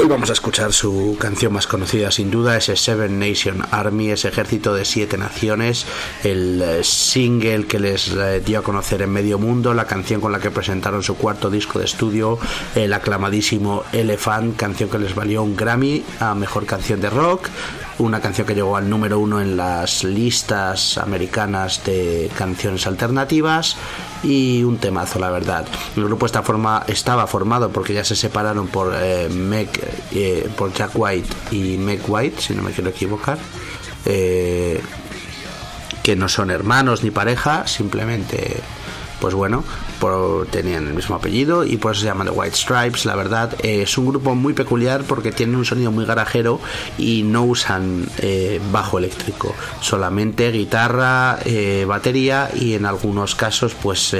Vamos 0.09 0.29
a 0.29 0.33
escuchar 0.33 0.71
su 0.71 1.17
canción 1.19 1.51
más 1.51 1.67
conocida 1.67 2.11
sin 2.11 2.31
duda, 2.31 2.55
ese 2.55 2.77
Seven 2.77 3.19
Nation 3.19 3.61
Army, 3.71 4.09
ese 4.11 4.29
ejército 4.29 4.73
de 4.73 4.85
siete 4.85 5.17
naciones, 5.17 5.85
el 6.23 6.61
eh, 6.61 6.83
single 6.85 7.67
que 7.67 7.77
les 7.77 8.13
eh, 8.13 8.39
dio 8.39 8.59
a 8.59 8.63
conocer 8.63 9.01
en 9.01 9.09
medio 9.09 9.37
mundo, 9.37 9.73
la 9.73 9.85
canción 9.85 10.21
con 10.21 10.31
la 10.31 10.39
que 10.39 10.49
presentaron 10.49 11.03
su 11.03 11.17
cuarto 11.17 11.49
disco 11.49 11.77
de 11.79 11.85
estudio, 11.85 12.39
el 12.73 12.93
aclamadísimo 12.93 13.83
Elephant, 13.91 14.55
canción 14.55 14.89
que 14.89 14.97
les 14.97 15.13
valió 15.13 15.43
un 15.43 15.57
Grammy 15.57 16.05
a 16.21 16.33
Mejor 16.35 16.65
Canción 16.65 17.01
de 17.01 17.09
Rock, 17.09 17.49
una 17.99 18.19
canción 18.21 18.45
que 18.45 18.53
llegó 18.53 18.77
al 18.77 18.89
número 18.89 19.19
uno 19.19 19.41
en 19.41 19.57
las 19.57 20.03
listas 20.03 20.97
americanas 20.97 21.83
de 21.85 22.29
canciones 22.37 22.85
alternativas 22.87 23.75
y 24.23 24.63
un 24.63 24.77
temazo, 24.77 25.19
la 25.19 25.29
verdad. 25.29 25.65
El 25.95 26.05
grupo 26.05 26.25
esta 26.25 26.43
forma, 26.43 26.83
estaba 26.87 27.27
formado 27.27 27.69
porque 27.69 27.93
ya 27.93 28.03
se 28.03 28.15
separaron 28.15 28.67
por, 28.67 28.93
eh, 28.95 29.29
Meg, 29.29 29.69
eh, 30.11 30.49
por 30.55 30.73
Jack 30.73 30.91
White 30.93 31.29
y 31.51 31.77
Meg 31.77 32.01
White, 32.07 32.41
si 32.41 32.53
no 32.53 32.63
me 32.63 32.71
quiero 32.71 32.89
equivocar. 32.89 33.37
Eh, 34.05 34.81
que 36.03 36.15
no 36.15 36.29
son 36.29 36.51
hermanos 36.51 37.03
ni 37.03 37.11
pareja, 37.11 37.67
simplemente 37.67 38.61
pues 39.19 39.33
bueno, 39.33 39.63
tenían 40.51 40.87
el 40.87 40.93
mismo 40.93 41.15
apellido 41.15 41.65
y 41.65 41.77
por 41.77 41.91
eso 41.91 42.01
se 42.01 42.07
llaman 42.07 42.27
The 42.27 42.33
White 42.33 42.55
Stripes. 42.55 43.05
La 43.05 43.15
verdad, 43.15 43.55
eh, 43.63 43.81
es 43.83 43.97
un 43.97 44.07
grupo 44.07 44.35
muy 44.35 44.53
peculiar 44.53 45.03
porque 45.03 45.31
tienen 45.31 45.55
un 45.55 45.65
sonido 45.65 45.91
muy 45.91 46.05
garajero 46.05 46.59
y 46.97 47.23
no 47.23 47.43
usan 47.43 48.07
eh, 48.19 48.61
bajo 48.71 48.97
eléctrico, 48.97 49.55
solamente 49.81 50.51
guitarra, 50.51 51.39
eh, 51.45 51.85
batería 51.87 52.49
y 52.53 52.73
en 52.73 52.85
algunos 52.85 53.35
casos 53.35 53.75
pues 53.81 54.15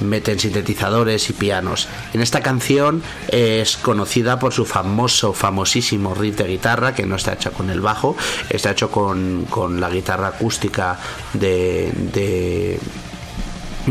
meten 0.00 0.38
sintetizadores 0.38 1.28
y 1.30 1.32
pianos. 1.32 1.88
En 2.14 2.20
esta 2.20 2.40
canción 2.40 3.02
es 3.28 3.76
conocida 3.76 4.38
por 4.38 4.52
su 4.52 4.64
famoso, 4.64 5.32
famosísimo 5.32 6.14
riff 6.14 6.36
de 6.36 6.44
guitarra 6.44 6.94
que 6.94 7.06
no 7.06 7.16
está 7.16 7.34
hecho 7.34 7.52
con 7.52 7.70
el 7.70 7.80
bajo, 7.80 8.16
está 8.48 8.70
hecho 8.70 8.90
con, 8.90 9.46
con 9.50 9.80
la 9.80 9.90
guitarra 9.90 10.28
acústica 10.28 10.98
de, 11.34 11.92
de 12.12 12.80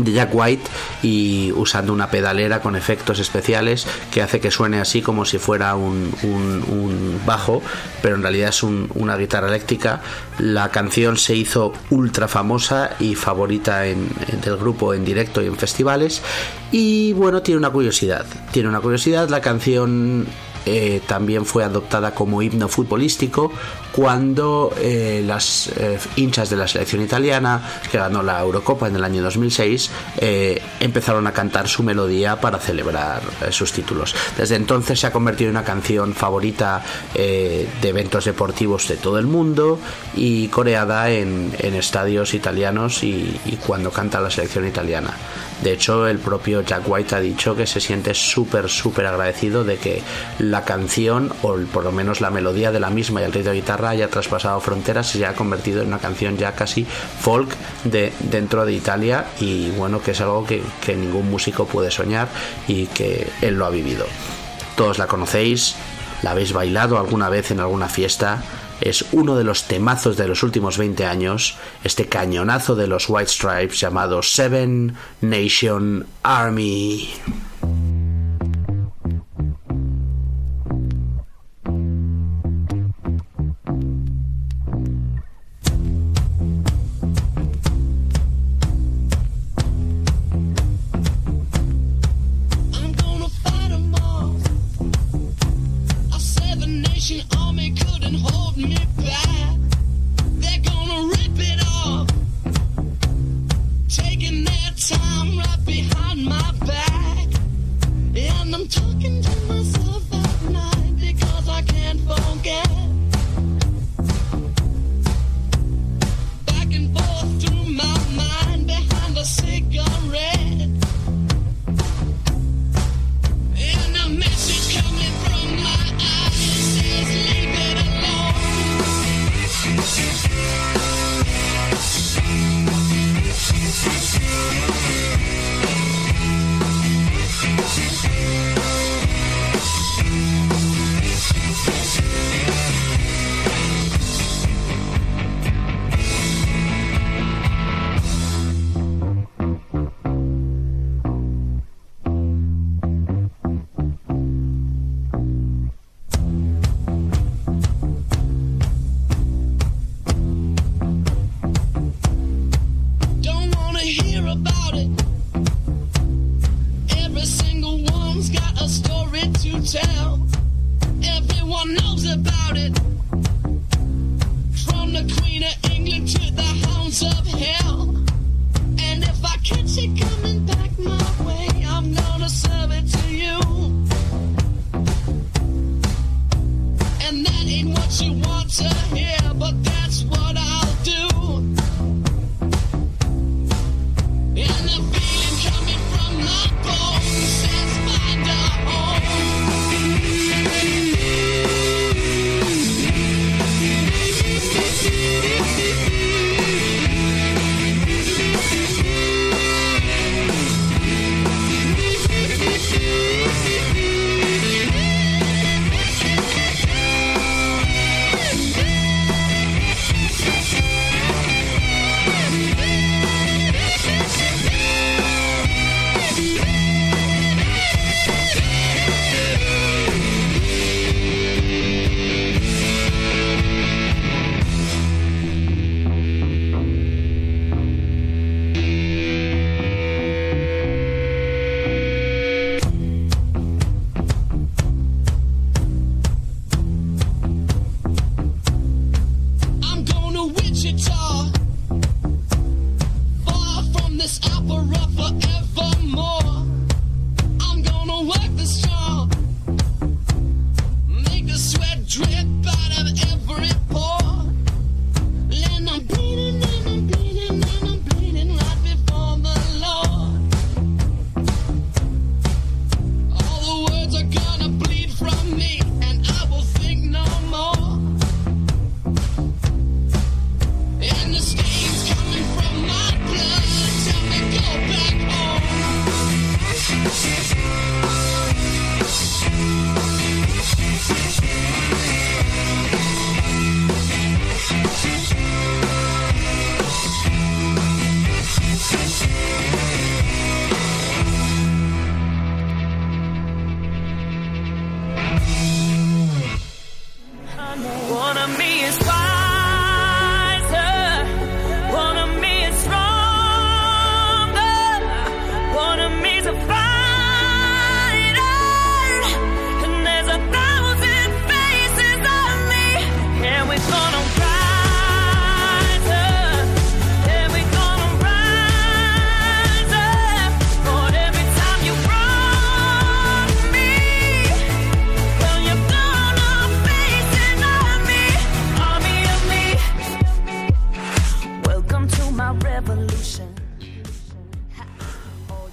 de 0.04 0.12
Jack 0.12 0.30
White 0.32 0.62
y 1.02 1.52
usando 1.52 1.92
una 1.92 2.10
pedalera 2.10 2.60
con 2.60 2.76
efectos 2.76 3.18
especiales 3.18 3.86
que 4.12 4.22
hace 4.22 4.40
que 4.40 4.50
suene 4.50 4.80
así 4.80 5.02
como 5.02 5.24
si 5.24 5.38
fuera 5.38 5.74
un, 5.74 6.12
un- 6.22 7.20
bajo, 7.26 7.62
pero 8.00 8.14
en 8.14 8.22
realidad 8.22 8.50
es 8.50 8.62
un- 8.62 8.90
una 8.94 9.16
guitarra 9.16 9.48
eléctrica. 9.48 10.00
La 10.38 10.70
canción 10.70 11.16
se 11.16 11.34
hizo 11.34 11.72
ultra 11.90 12.28
famosa 12.28 12.90
y 13.00 13.14
favorita 13.14 13.86
en- 13.86 14.08
del 14.42 14.56
grupo 14.56 14.94
en 14.94 15.04
directo 15.04 15.42
y 15.42 15.46
en 15.46 15.56
festivales. 15.56 16.22
Y 16.72 17.12
bueno, 17.14 17.42
tiene 17.42 17.58
una 17.58 17.70
curiosidad. 17.70 18.24
Tiene 18.52 18.68
una 18.68 18.80
curiosidad, 18.80 19.28
la 19.28 19.40
canción 19.40 20.26
eh, 20.68 21.00
también 21.06 21.44
fue 21.46 21.64
adoptada 21.64 22.14
como 22.14 22.42
himno 22.42 22.68
futbolístico 22.68 23.52
cuando 23.92 24.72
eh, 24.78 25.22
las 25.26 25.68
eh, 25.76 25.98
hinchas 26.16 26.50
de 26.50 26.56
la 26.56 26.68
selección 26.68 27.02
italiana, 27.02 27.60
que 27.90 27.98
ganó 27.98 28.22
la 28.22 28.40
Eurocopa 28.40 28.86
en 28.86 28.96
el 28.96 29.02
año 29.02 29.22
2006, 29.22 29.90
eh, 30.18 30.62
empezaron 30.80 31.26
a 31.26 31.32
cantar 31.32 31.68
su 31.68 31.82
melodía 31.82 32.40
para 32.40 32.58
celebrar 32.58 33.22
sus 33.50 33.72
títulos. 33.72 34.14
Desde 34.36 34.56
entonces 34.56 35.00
se 35.00 35.06
ha 35.06 35.12
convertido 35.12 35.50
en 35.50 35.56
una 35.56 35.64
canción 35.64 36.14
favorita 36.14 36.82
de 37.14 37.68
eventos 37.82 38.24
deportivos 38.24 38.86
de 38.88 38.96
todo 38.96 39.18
el 39.18 39.26
mundo 39.26 39.80
y 40.14 40.48
coreada 40.48 41.10
en, 41.10 41.52
estadios 41.58 42.34
italianos 42.34 43.02
y 43.02 43.58
cuando 43.66 43.90
canta 43.90 44.20
la 44.20 44.30
selección 44.30 44.66
italiana. 44.66 45.14
De 45.62 45.72
hecho, 45.72 46.06
el 46.06 46.18
propio 46.18 46.62
Jack 46.62 46.82
White 46.86 47.16
ha 47.16 47.20
dicho 47.20 47.56
que 47.56 47.66
se 47.66 47.80
siente 47.80 48.14
súper, 48.14 48.68
súper 48.68 49.06
agradecido 49.06 49.64
de 49.64 49.76
que 49.76 50.02
la 50.38 50.64
canción, 50.64 51.32
o 51.42 51.56
por 51.72 51.84
lo 51.84 51.92
menos 51.92 52.20
la 52.20 52.30
melodía 52.30 52.70
de 52.70 52.80
la 52.80 52.90
misma 52.90 53.20
y 53.20 53.24
el 53.24 53.32
ritmo 53.32 53.50
de 53.50 53.56
guitarra, 53.56 53.90
haya 53.90 54.08
traspasado 54.08 54.60
fronteras 54.60 55.14
y 55.14 55.18
se 55.18 55.26
haya 55.26 55.36
convertido 55.36 55.82
en 55.82 55.88
una 55.88 55.98
canción 55.98 56.36
ya 56.36 56.52
casi 56.52 56.84
folk 56.84 57.48
de, 57.84 58.12
dentro 58.20 58.64
de 58.64 58.72
Italia. 58.72 59.26
Y 59.40 59.70
bueno, 59.70 60.00
que 60.00 60.12
es 60.12 60.20
algo 60.20 60.46
que, 60.46 60.62
que 60.84 60.94
ningún 60.94 61.28
músico 61.30 61.66
puede 61.66 61.90
soñar 61.90 62.28
y 62.68 62.86
que 62.86 63.28
él 63.42 63.54
lo 63.54 63.66
ha 63.66 63.70
vivido. 63.70 64.06
Todos 64.76 64.98
la 64.98 65.08
conocéis, 65.08 65.74
la 66.22 66.32
habéis 66.32 66.52
bailado 66.52 66.98
alguna 66.98 67.28
vez 67.28 67.50
en 67.50 67.60
alguna 67.60 67.88
fiesta. 67.88 68.42
Es 68.80 69.04
uno 69.12 69.36
de 69.36 69.44
los 69.44 69.64
temazos 69.64 70.16
de 70.16 70.28
los 70.28 70.42
últimos 70.42 70.78
20 70.78 71.04
años, 71.04 71.56
este 71.84 72.06
cañonazo 72.06 72.76
de 72.76 72.86
los 72.86 73.08
White 73.08 73.30
Stripes 73.30 73.80
llamado 73.80 74.22
Seven 74.22 74.94
Nation 75.20 76.06
Army. 76.22 77.10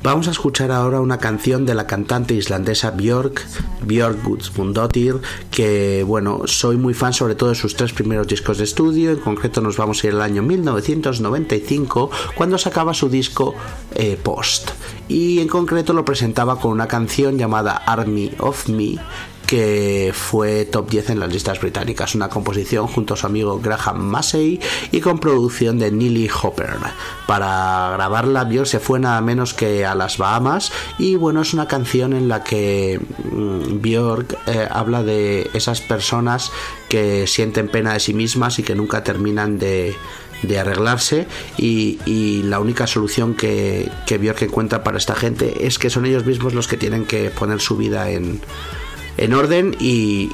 Vamos 0.05 0.27
a 0.27 0.31
escuchar 0.31 0.71
ahora 0.71 1.01
una 1.01 1.17
canción 1.17 1.65
de 1.65 1.73
la 1.73 1.87
cantante 1.87 2.35
islandesa 2.35 2.91
Björk, 2.91 3.43
Björk 3.87 4.23
Gudmundsdóttir, 4.23 5.15
que 5.49 6.03
bueno, 6.03 6.43
soy 6.45 6.77
muy 6.77 6.93
fan 6.93 7.11
sobre 7.11 7.33
todo 7.33 7.49
de 7.49 7.55
sus 7.55 7.75
tres 7.75 7.91
primeros 7.91 8.27
discos 8.27 8.59
de 8.59 8.65
estudio, 8.65 9.09
en 9.09 9.17
concreto 9.17 9.61
nos 9.61 9.77
vamos 9.77 10.03
a 10.03 10.07
ir 10.07 10.13
al 10.13 10.21
año 10.21 10.43
1995, 10.43 12.11
cuando 12.35 12.59
sacaba 12.59 12.93
su 12.93 13.09
disco 13.09 13.55
eh, 13.95 14.15
Post, 14.21 14.69
y 15.07 15.39
en 15.39 15.47
concreto 15.47 15.91
lo 15.91 16.05
presentaba 16.05 16.59
con 16.59 16.69
una 16.69 16.87
canción 16.87 17.39
llamada 17.39 17.75
Army 17.75 18.31
of 18.37 18.69
Me, 18.69 18.99
que 19.45 20.11
fue 20.13 20.65
top 20.65 20.89
10 20.89 21.11
en 21.11 21.19
las 21.19 21.31
listas 21.31 21.59
británicas, 21.59 22.15
una 22.15 22.29
composición 22.29 22.87
junto 22.87 23.13
a 23.13 23.17
su 23.17 23.25
amigo 23.25 23.59
Graham 23.59 23.99
Massey 23.99 24.59
y 24.91 24.99
con 25.01 25.19
producción 25.19 25.79
de 25.79 25.91
Neely 25.91 26.29
Hopper. 26.41 26.75
Para 27.27 27.91
grabarla 27.93 28.43
Björk 28.43 28.67
se 28.67 28.79
fue 28.79 28.99
nada 28.99 29.21
menos 29.21 29.53
que 29.53 29.85
a 29.85 29.95
las 29.95 30.17
Bahamas 30.17 30.71
y 30.97 31.15
bueno, 31.15 31.41
es 31.41 31.53
una 31.53 31.67
canción 31.67 32.13
en 32.13 32.27
la 32.27 32.43
que 32.43 32.99
mm, 33.31 33.81
Björk 33.81 34.37
eh, 34.47 34.67
habla 34.69 35.03
de 35.03 35.49
esas 35.53 35.81
personas 35.81 36.51
que 36.89 37.27
sienten 37.27 37.67
pena 37.67 37.93
de 37.93 37.99
sí 37.99 38.13
mismas 38.13 38.59
y 38.59 38.63
que 38.63 38.75
nunca 38.75 39.03
terminan 39.03 39.59
de 39.59 39.95
arreglarse 40.59 41.25
y, 41.57 41.99
y 42.05 42.43
la 42.43 42.59
única 42.59 42.85
solución 42.85 43.33
que, 43.33 43.89
que 44.05 44.19
Björk 44.19 44.43
encuentra 44.43 44.83
para 44.83 44.97
esta 44.97 45.15
gente 45.15 45.65
es 45.65 45.79
que 45.79 45.89
son 45.89 46.05
ellos 46.05 46.25
mismos 46.25 46.53
los 46.53 46.67
que 46.67 46.77
tienen 46.77 47.05
que 47.05 47.31
poner 47.31 47.59
su 47.61 47.77
vida 47.77 48.11
en, 48.11 48.41
en 49.17 49.33
orden 49.33 49.75
y, 49.79 50.31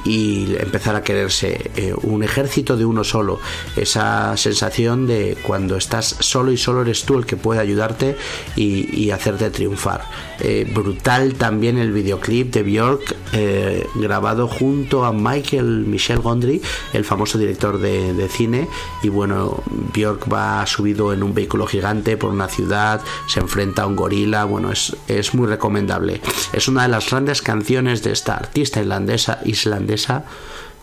empezar 0.58 0.96
a 0.96 1.02
quererse 1.02 1.70
eh, 1.76 1.94
un 2.02 2.22
ejército 2.22 2.76
de 2.76 2.84
uno 2.84 3.04
solo. 3.04 3.40
Esa 3.76 4.36
sensación 4.36 5.06
de 5.06 5.36
cuando 5.42 5.76
estás 5.76 6.16
solo 6.20 6.52
y 6.52 6.56
solo 6.56 6.82
eres 6.82 7.04
tú 7.04 7.18
el 7.18 7.26
que 7.26 7.36
puede 7.36 7.60
ayudarte 7.60 8.16
y, 8.56 9.10
hacerte 9.10 9.50
triunfar. 9.50 10.04
Eh, 10.40 10.70
brutal 10.74 11.34
también 11.34 11.76
el 11.76 11.92
videoclip 11.92 12.52
de 12.52 12.62
Björk 12.62 13.14
eh, 13.32 13.86
grabado 13.94 14.48
junto 14.48 15.04
a 15.04 15.12
Michael 15.12 15.84
Michel 15.86 16.20
Gondry 16.20 16.62
el 16.94 17.04
famoso 17.04 17.36
director 17.36 17.78
de, 17.78 18.28
cine. 18.30 18.68
Y 19.02 19.08
bueno 19.08 19.62
Björk 19.94 20.32
va 20.32 20.66
subido 20.66 21.12
en 21.12 21.22
un 21.22 21.34
vehículo 21.34 21.66
gigante 21.66 22.16
por 22.16 22.30
una 22.30 22.48
ciudad 22.48 23.02
se 23.28 23.40
enfrenta 23.40 23.82
a 23.82 23.86
un 23.86 23.96
gorila. 23.96 24.44
Bueno 24.44 24.72
es, 24.72 24.96
es 25.08 25.34
muy 25.34 25.46
recomendable. 25.46 26.22
Es 26.52 26.68
una 26.68 26.82
de 26.82 26.88
las 26.88 27.10
grandes 27.10 27.42
canciones 27.42 28.02
de 28.02 28.12
esta 28.12 28.36
artista 28.36 28.71
islandesa 28.80 29.40
islandesa 29.44 30.24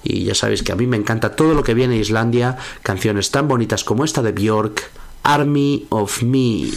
y 0.04 0.24
ya 0.24 0.36
sabéis 0.36 0.64
que 0.64 0.72
a 0.72 0.76
mí 0.76 0.88
me 0.88 0.98
encanta 0.98 1.36
todo 1.36 1.54
lo 1.54 1.64
que 1.64 1.74
viene 1.74 1.96
de 1.96 2.02
Islandia 2.02 2.58
canciones 2.84 3.32
tan 3.32 3.48
bonitas 3.48 3.84
como 3.84 4.06
esta 4.06 4.22
de 4.22 4.32
Björk 4.32 4.92
Army 5.24 5.88
of 5.90 6.24
Me 6.24 6.70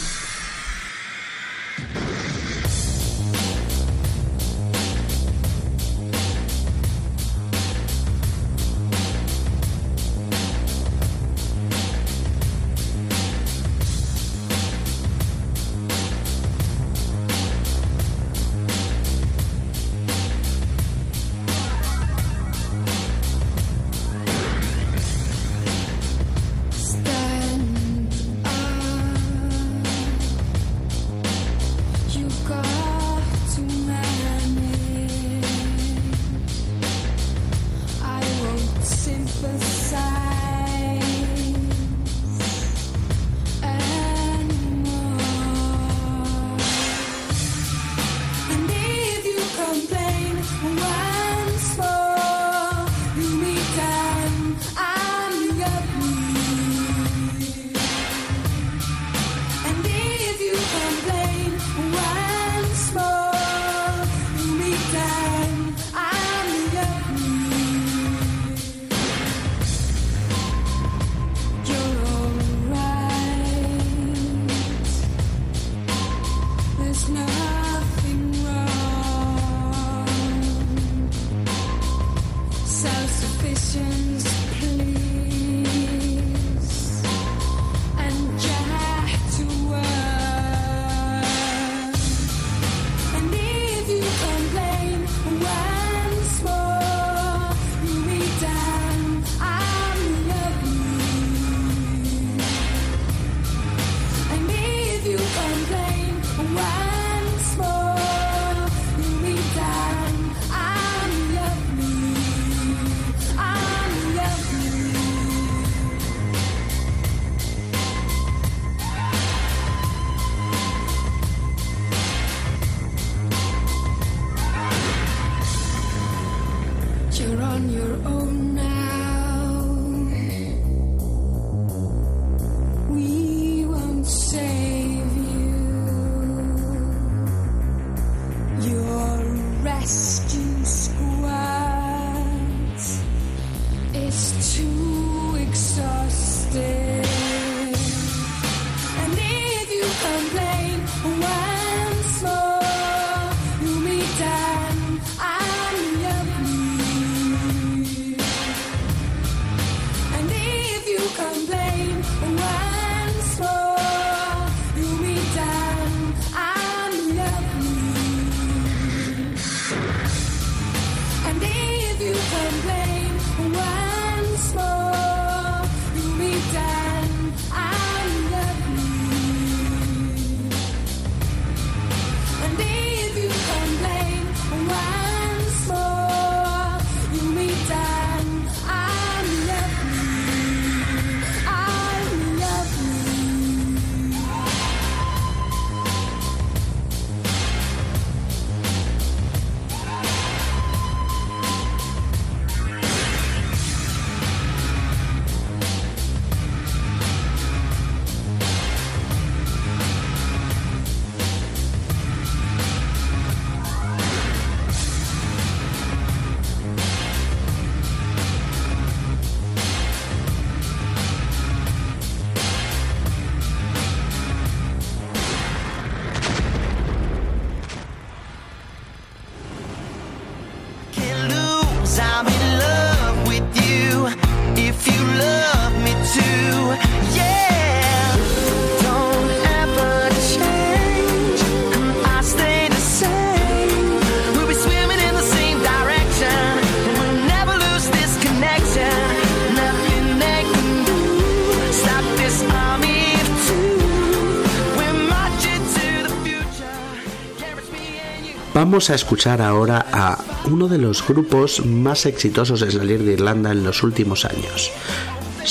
Vamos 258.73 258.89
a 258.89 258.95
escuchar 258.95 259.39
ahora 259.39 259.85
a 259.91 260.17
uno 260.45 260.67
de 260.67 260.79
los 260.79 261.07
grupos 261.07 261.63
más 261.63 262.07
exitosos 262.07 262.59
de 262.61 262.71
salir 262.71 263.03
de 263.03 263.13
Irlanda 263.13 263.51
en 263.51 263.63
los 263.63 263.83
últimos 263.83 264.25
años. 264.25 264.71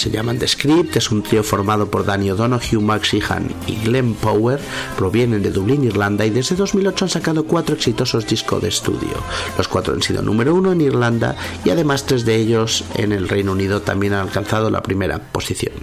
Se 0.03 0.11
llaman 0.11 0.37
The 0.37 0.49
Script, 0.49 0.97
es 0.97 1.13
un 1.13 1.23
trío 1.23 1.45
formado 1.45 1.89
por 1.89 2.05
Danny 2.05 2.29
O'Donoghue, 2.33 2.81
Mark 2.81 3.05
Sheehan 3.05 3.49
y 3.69 3.77
Glenn 3.85 4.15
Power, 4.15 4.59
provienen 4.99 5.45
de 5.45 5.53
Dublín, 5.53 5.85
Irlanda 5.85 6.27
y 6.27 6.31
desde 6.31 6.57
2008 6.57 7.05
han 7.05 7.09
sacado 7.09 7.45
cuatro 7.45 7.77
exitosos 7.77 8.27
discos 8.27 8.61
de 8.61 8.71
estudio. 8.71 9.15
Los 9.57 9.69
cuatro 9.69 9.95
han 9.95 10.03
sido 10.03 10.21
número 10.21 10.57
uno 10.57 10.73
en 10.73 10.81
Irlanda 10.81 11.37
y 11.65 11.71
además 11.71 12.05
tres 12.05 12.25
de 12.25 12.35
ellos 12.35 12.83
en 12.97 13.13
el 13.13 13.29
Reino 13.29 13.53
Unido 13.53 13.83
también 13.83 14.15
han 14.15 14.27
alcanzado 14.27 14.71
la 14.71 14.83
primera 14.83 15.21
posición. 15.21 15.75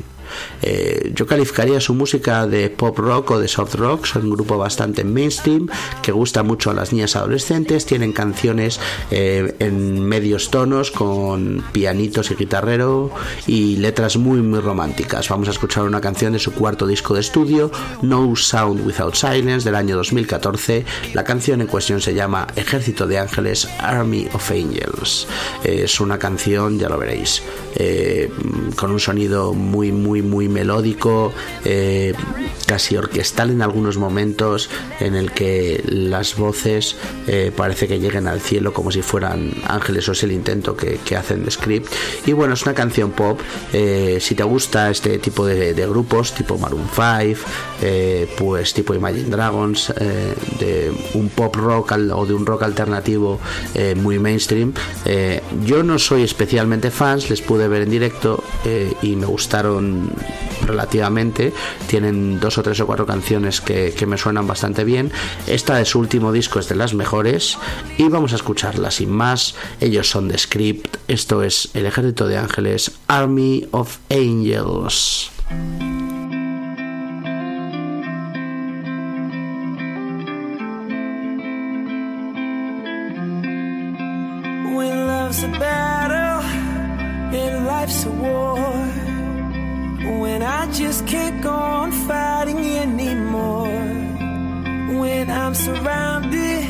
Eh, 0.61 1.11
yo 1.15 1.25
calificaría 1.25 1.79
su 1.79 1.93
música 1.93 2.45
de 2.47 2.69
pop 2.69 2.97
rock 2.97 3.31
o 3.31 3.39
de 3.39 3.47
soft 3.47 3.75
rock, 3.75 4.05
son 4.05 4.25
un 4.25 4.31
grupo 4.31 4.57
bastante 4.57 5.03
mainstream 5.03 5.67
que 6.01 6.11
gusta 6.11 6.43
mucho 6.43 6.71
a 6.71 6.73
las 6.73 6.93
niñas 6.93 7.15
adolescentes, 7.15 7.85
tienen 7.85 8.13
canciones 8.13 8.79
eh, 9.11 9.55
en 9.59 10.03
medios 10.03 10.51
tonos 10.51 10.91
con 10.91 11.63
pianitos 11.71 12.31
y 12.31 12.35
guitarrero 12.35 13.11
y 13.47 13.77
letras 13.77 14.08
muy 14.17 14.41
muy 14.41 14.59
románticas. 14.59 15.29
Vamos 15.29 15.47
a 15.47 15.51
escuchar 15.51 15.83
una 15.83 16.01
canción 16.01 16.33
de 16.33 16.39
su 16.39 16.53
cuarto 16.53 16.87
disco 16.87 17.13
de 17.13 17.19
estudio, 17.19 17.71
No 18.01 18.35
Sound 18.35 18.85
Without 18.85 19.15
Silence 19.15 19.65
del 19.65 19.75
año 19.75 19.95
2014. 19.97 20.85
La 21.13 21.23
canción 21.23 21.61
en 21.61 21.67
cuestión 21.67 22.01
se 22.01 22.13
llama 22.13 22.47
Ejército 22.55 23.05
de 23.07 23.19
Ángeles, 23.19 23.67
Army 23.79 24.27
of 24.33 24.49
Angels. 24.51 25.27
Es 25.63 25.99
una 25.99 26.17
canción, 26.17 26.79
ya 26.79 26.89
lo 26.89 26.97
veréis, 26.97 27.43
eh, 27.75 28.31
con 28.75 28.91
un 28.91 28.99
sonido 28.99 29.53
muy 29.53 29.91
muy 29.91 30.21
muy 30.21 30.47
melódico, 30.47 31.33
eh, 31.65 32.13
casi 32.65 32.95
orquestal 32.95 33.51
en 33.51 33.61
algunos 33.61 33.97
momentos, 33.97 34.69
en 34.99 35.15
el 35.15 35.31
que 35.31 35.83
las 35.87 36.35
voces 36.35 36.95
eh, 37.27 37.51
parece 37.55 37.87
que 37.87 37.99
lleguen 37.99 38.27
al 38.27 38.41
cielo 38.41 38.73
como 38.73 38.91
si 38.91 39.01
fueran 39.01 39.53
ángeles, 39.67 40.07
o 40.09 40.13
es 40.13 40.23
el 40.23 40.31
intento 40.31 40.75
que, 40.75 40.99
que 41.05 41.15
hacen 41.15 41.43
de 41.43 41.51
script. 41.51 41.91
Y 42.25 42.33
bueno, 42.33 42.53
es 42.53 42.63
una 42.63 42.73
canción 42.73 43.11
pop. 43.11 43.39
Si 44.19 44.35
te 44.35 44.43
gusta 44.43 44.89
este 44.89 45.17
tipo 45.19 45.45
de, 45.45 45.73
grupos, 45.87 46.33
tipo 46.33 46.57
Maroon 46.57 46.87
5, 46.93 47.39
eh, 47.81 48.27
pues 48.37 48.73
tipo 48.73 48.93
Imagine 48.93 49.29
Dragons, 49.29 49.93
eh, 49.97 50.33
de 50.59 50.91
un 51.13 51.29
pop 51.29 51.55
rock 51.55 51.93
o 52.13 52.25
de 52.25 52.33
un 52.33 52.45
rock 52.45 52.63
alternativo 52.63 53.39
eh, 53.73 53.95
muy 53.95 54.19
mainstream. 54.19 54.73
eh, 55.05 55.41
yo 55.65 55.83
no 55.83 55.97
soy 55.99 56.23
especialmente 56.23 56.91
fans, 56.91 57.29
les 57.29 57.41
pude 57.41 57.67
ver 57.67 57.83
en 57.83 57.89
directo 57.89 58.43
eh, 58.65 58.93
y 59.01 59.15
me 59.15 59.25
gustaron 59.25 60.11
relativamente. 60.65 61.53
Tienen 61.87 62.39
dos 62.39 62.57
o 62.57 62.63
tres 62.63 62.79
o 62.79 62.85
cuatro 62.85 63.05
canciones 63.05 63.61
que, 63.61 63.93
que 63.97 64.05
me 64.05 64.17
suenan 64.17 64.47
bastante 64.47 64.83
bien. 64.83 65.11
Esta 65.47 65.77
de 65.77 65.85
su 65.85 65.99
último 65.99 66.31
disco 66.31 66.59
es 66.59 66.69
de 66.69 66.75
las 66.75 66.93
mejores 66.93 67.57
y 67.97 68.07
vamos 68.09 68.33
a 68.33 68.35
escucharla 68.35 68.91
sin 68.91 69.09
más. 69.09 69.55
Ellos 69.79 70.09
son 70.09 70.27
de 70.27 70.37
Script, 70.37 70.97
esto 71.07 71.43
es 71.43 71.69
El 71.73 71.85
Ejército 71.85 72.27
de 72.27 72.37
Ángeles, 72.37 72.91
Army 73.07 73.67
of 73.71 73.88
Angels. 74.11 75.29
When 84.75 84.95
love's 85.07 85.43
a 85.43 85.47
battle 85.47 86.43
and 87.39 87.65
life's 87.65 88.05
a 88.05 88.11
war. 88.11 88.59
When 90.21 90.41
I 90.41 90.71
just 90.71 91.07
can't 91.07 91.41
go 91.41 91.51
on 91.51 91.91
fighting 91.91 92.59
anymore. 92.59 93.67
When 94.99 95.29
I'm 95.29 95.55
surrounded 95.55 96.65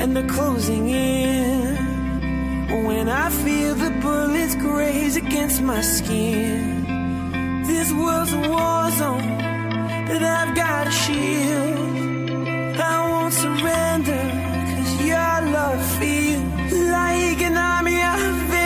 and 0.00 0.16
they're 0.16 0.28
closing 0.28 0.88
in. 0.88 1.85
When 2.68 3.08
I 3.08 3.30
feel 3.30 3.74
the 3.74 3.90
bullets 4.02 4.54
graze 4.56 5.16
against 5.16 5.62
my 5.62 5.80
skin. 5.80 7.62
This 7.64 7.92
world's 7.92 8.32
a 8.32 8.38
war 8.38 8.90
zone 8.90 9.38
that 10.08 10.22
I've 10.22 10.54
got 10.56 10.84
to 10.84 10.90
shield. 10.90 12.76
I 12.76 13.08
won't 13.10 13.34
surrender, 13.34 14.24
cause 14.74 15.06
your 15.06 15.52
love 15.56 15.80
feels 15.98 16.72
like 16.72 17.40
an 17.42 17.56
army 17.56 18.02
of 18.02 18.54
angels. 18.54 18.65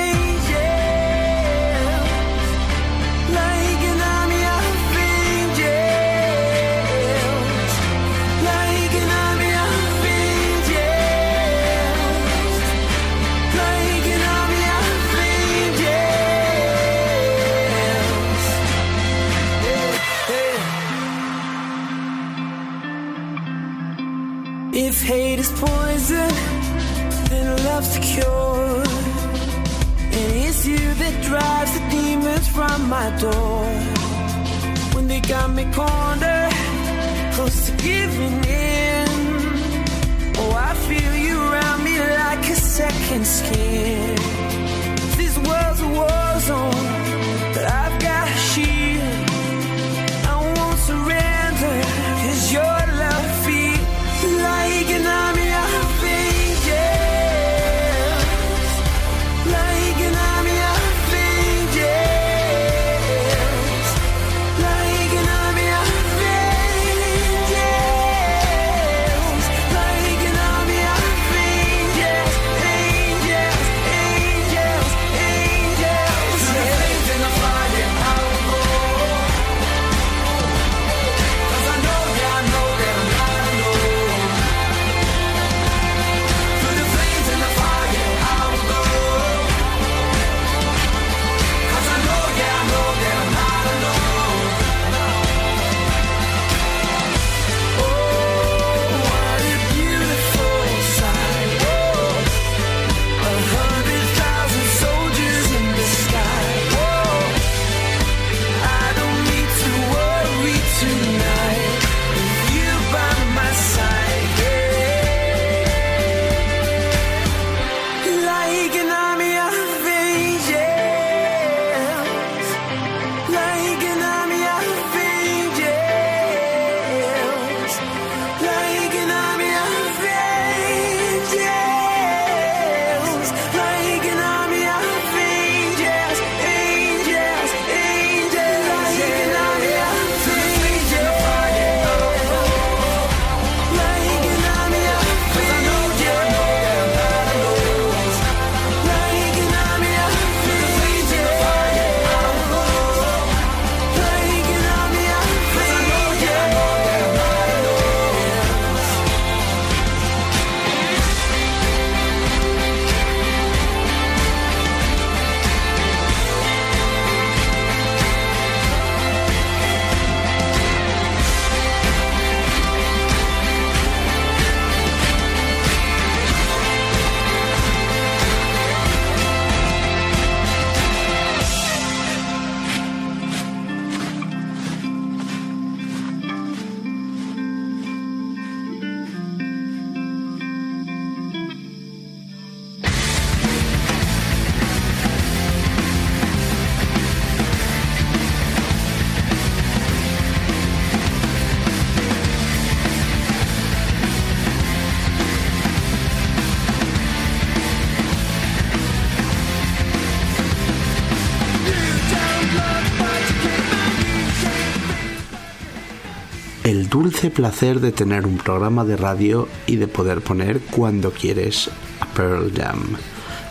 Dulce 217.20 217.36
placer 217.36 217.80
de 217.80 217.92
tener 217.92 218.24
un 218.24 218.38
programa 218.38 218.82
de 218.82 218.96
radio 218.96 219.46
y 219.66 219.76
de 219.76 219.88
poder 219.88 220.22
poner 220.22 220.58
cuando 220.70 221.10
quieres 221.10 221.68
a 222.00 222.06
Pearl 222.06 222.50
Jam. 222.56 222.96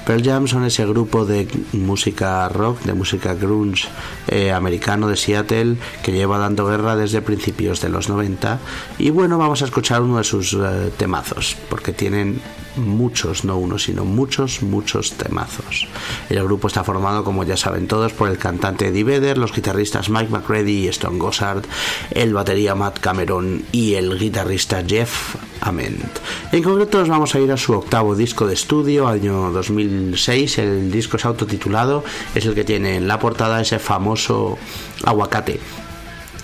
Pearl 0.08 0.24
Jam 0.24 0.48
son 0.48 0.66
ese 0.66 0.88
grupo 0.88 1.24
de 1.24 1.48
música 1.74 2.50
rock, 2.50 2.82
de 2.82 2.94
música 2.94 3.36
grunge 3.36 3.88
eh, 4.28 4.52
americano 4.52 5.08
de 5.08 5.16
Seattle 5.16 5.78
que 6.02 6.12
lleva 6.12 6.40
dando 6.40 6.66
guerra 6.66 6.96
desde 6.96 7.22
principios 7.22 7.80
de 7.80 7.90
los 7.90 8.10
90 8.10 8.58
y 8.98 9.12
bueno, 9.12 9.38
vamos 9.38 9.62
a 9.62 9.66
escuchar 9.66 10.02
uno 10.02 10.18
de 10.18 10.24
sus 10.24 10.54
eh, 10.54 10.92
temazos 10.98 11.56
porque 11.70 11.94
tienen 11.94 12.42
muchos, 12.76 13.44
no 13.44 13.58
uno, 13.58 13.78
sino 13.78 14.06
muchos, 14.06 14.62
muchos 14.62 15.14
temazos. 15.14 15.88
El 16.30 16.44
grupo 16.44 16.68
está 16.68 16.84
formado, 16.84 17.24
como 17.24 17.44
ya 17.44 17.58
saben 17.58 17.88
todos, 17.88 18.14
por 18.14 18.30
el 18.30 18.38
cantante 18.38 18.88
Eddie 18.88 19.04
Vedder, 19.04 19.38
los 19.38 19.54
guitarristas 19.54 20.10
Mike 20.10 20.30
McCready 20.30 20.86
y 20.86 20.88
Stone 20.88 21.20
Gossard, 21.20 21.64
el 22.12 22.34
batería 22.34 22.76
Matt 22.76 23.00
Cameron 23.00 23.64
y 23.72 23.96
el 23.96 24.18
guitarrista 24.18 24.84
Jeff 24.88 25.36
Ament. 25.62 26.20
En 26.52 26.64
concreto 26.64 27.00
nos 27.00 27.10
vamos 27.10 27.36
a 27.36 27.40
ir 27.40 27.52
a 27.52 27.58
su 27.58 27.74
octavo 27.74 28.16
disco 28.16 28.48
de 28.48 28.54
estudio, 28.54 29.08
año 29.08 29.52
2006. 29.52 30.58
El 30.60 30.92
disco 30.92 31.18
es 31.18 31.26
autotitulado, 31.26 32.04
es 32.36 32.46
el 32.46 32.56
que 32.56 32.64
tiene 32.64 32.96
en 32.96 33.08
la 33.08 33.20
portada 33.20 33.62
ese 33.62 33.80
famoso 33.80 34.58
aguacate 35.04 35.60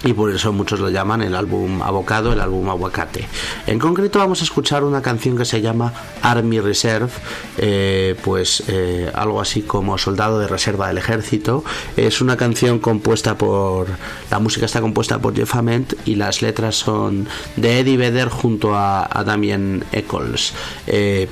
y 0.06 0.14
por 0.14 0.32
eso 0.32 0.54
muchos 0.54 0.80
lo 0.80 0.90
llaman 0.90 1.24
el 1.24 1.36
álbum 1.36 1.82
abocado, 1.82 2.32
el 2.32 2.40
álbum 2.40 2.70
aguacate. 2.70 3.28
En 3.66 3.80
concreto 3.80 4.20
vamos 4.20 4.42
a 4.42 4.44
escuchar 4.44 4.84
una 4.84 5.02
canción 5.02 5.36
que 5.36 5.46
se 5.46 5.62
llama 5.62 5.94
Army 6.22 6.60
Reserve, 6.60 7.10
eh, 7.58 8.16
pues 8.24 8.64
eh, 8.68 9.12
algo 9.16 9.42
así 9.42 9.64
como 9.64 9.98
Soldado 9.98 10.40
de 10.40 10.48
Reserva 10.48 10.88
del 10.88 11.00
Ejército. 11.00 11.64
Es 11.98 12.22
una 12.22 12.38
canción 12.38 12.78
compuesta 12.78 13.36
por, 13.36 13.88
la 14.30 14.38
música 14.38 14.68
está 14.68 14.80
compuesta 14.80 15.18
por 15.18 15.36
Jeff 15.36 15.56
Ament 15.56 15.94
y 16.06 16.16
las 16.16 16.44
letras 16.44 16.76
son 16.76 17.28
de 17.56 17.80
Eddie 17.80 17.98
Vedder 17.98 18.30
junto 18.30 18.76
a, 18.76 19.24
Damien 19.26 19.84
Eccles. 19.92 20.54
Eh, 20.86 21.28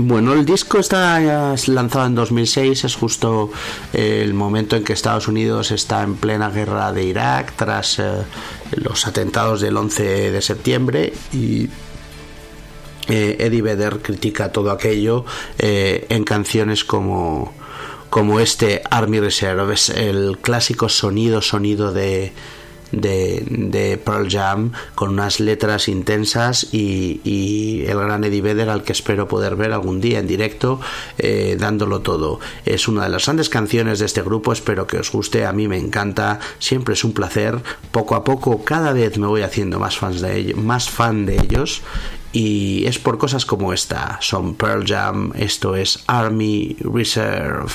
bueno, 0.00 0.32
el 0.32 0.44
disco 0.44 0.78
está 0.78 1.54
lanzado 1.66 2.06
en 2.06 2.14
2006, 2.14 2.84
es 2.84 2.94
justo 2.94 3.50
eh, 3.92 4.22
el 4.24 4.34
momento 4.34 4.76
en 4.76 4.84
que 4.84 4.92
Estados 4.92 5.28
Unidos 5.28 5.70
está 5.70 6.02
en 6.02 6.16
plena 6.16 6.50
guerra 6.50 6.92
de 6.92 7.04
Irak 7.04 7.52
tras 7.56 7.98
eh, 7.98 8.24
los 8.72 9.06
atentados 9.06 9.60
del 9.60 9.76
11 9.76 10.30
de 10.30 10.42
septiembre 10.42 11.12
y 11.32 11.68
eh, 13.08 13.36
Eddie 13.38 13.62
Vedder 13.62 13.98
critica 14.00 14.52
todo 14.52 14.70
aquello 14.70 15.24
en 15.58 16.24
canciones 16.24 16.84
como 16.84 17.52
como 18.10 18.40
este 18.40 18.82
Army 18.90 19.20
Reserve, 19.20 19.72
es 19.74 19.88
el 19.88 20.38
clásico 20.42 20.88
sonido 20.88 21.40
sonido 21.42 21.92
de 21.92 22.32
de, 22.92 24.00
Pearl 24.04 24.28
Jam 24.30 24.72
con 24.94 25.10
unas 25.10 25.40
letras 25.40 25.88
intensas 25.88 26.68
y, 26.72 27.84
el 27.86 27.98
gran 27.98 28.24
Eddie 28.24 28.42
Vedder 28.42 28.68
al 28.68 28.82
que 28.82 28.92
espero 28.92 29.28
poder 29.28 29.56
ver 29.56 29.72
algún 29.72 30.00
día 30.00 30.18
en 30.18 30.26
directo 30.26 30.80
eh, 31.18 31.56
dándolo 31.58 32.00
todo. 32.00 32.40
Es 32.64 32.88
una 32.88 33.04
de 33.04 33.08
las 33.08 33.24
grandes 33.24 33.48
canciones 33.48 33.98
de 33.98 34.06
este 34.06 34.22
grupo, 34.22 34.52
espero 34.52 34.86
que 34.86 34.98
os 34.98 35.10
guste, 35.10 35.46
a 35.46 35.52
mí 35.52 35.68
me 35.68 35.78
encanta, 35.78 36.40
siempre 36.58 36.94
es 36.94 37.04
un 37.04 37.12
placer, 37.12 37.58
poco 37.90 38.14
a 38.14 38.24
poco 38.24 38.64
cada 38.64 38.92
vez 38.92 39.18
me 39.18 39.26
voy 39.26 39.42
haciendo 39.42 39.78
más, 39.78 39.96
fans 39.96 40.20
de 40.20 40.54
más 40.54 40.90
fan 40.90 41.26
de 41.26 41.36
ellos 41.36 41.82
y 42.32 42.84
es 42.86 42.98
por 42.98 43.18
cosas 43.18 43.44
como 43.44 43.72
esta, 43.72 44.18
son 44.20 44.54
Pearl 44.54 44.84
Jam, 44.86 45.32
esto 45.34 45.74
es 45.74 46.04
Army 46.06 46.76
Reserve. 46.80 47.72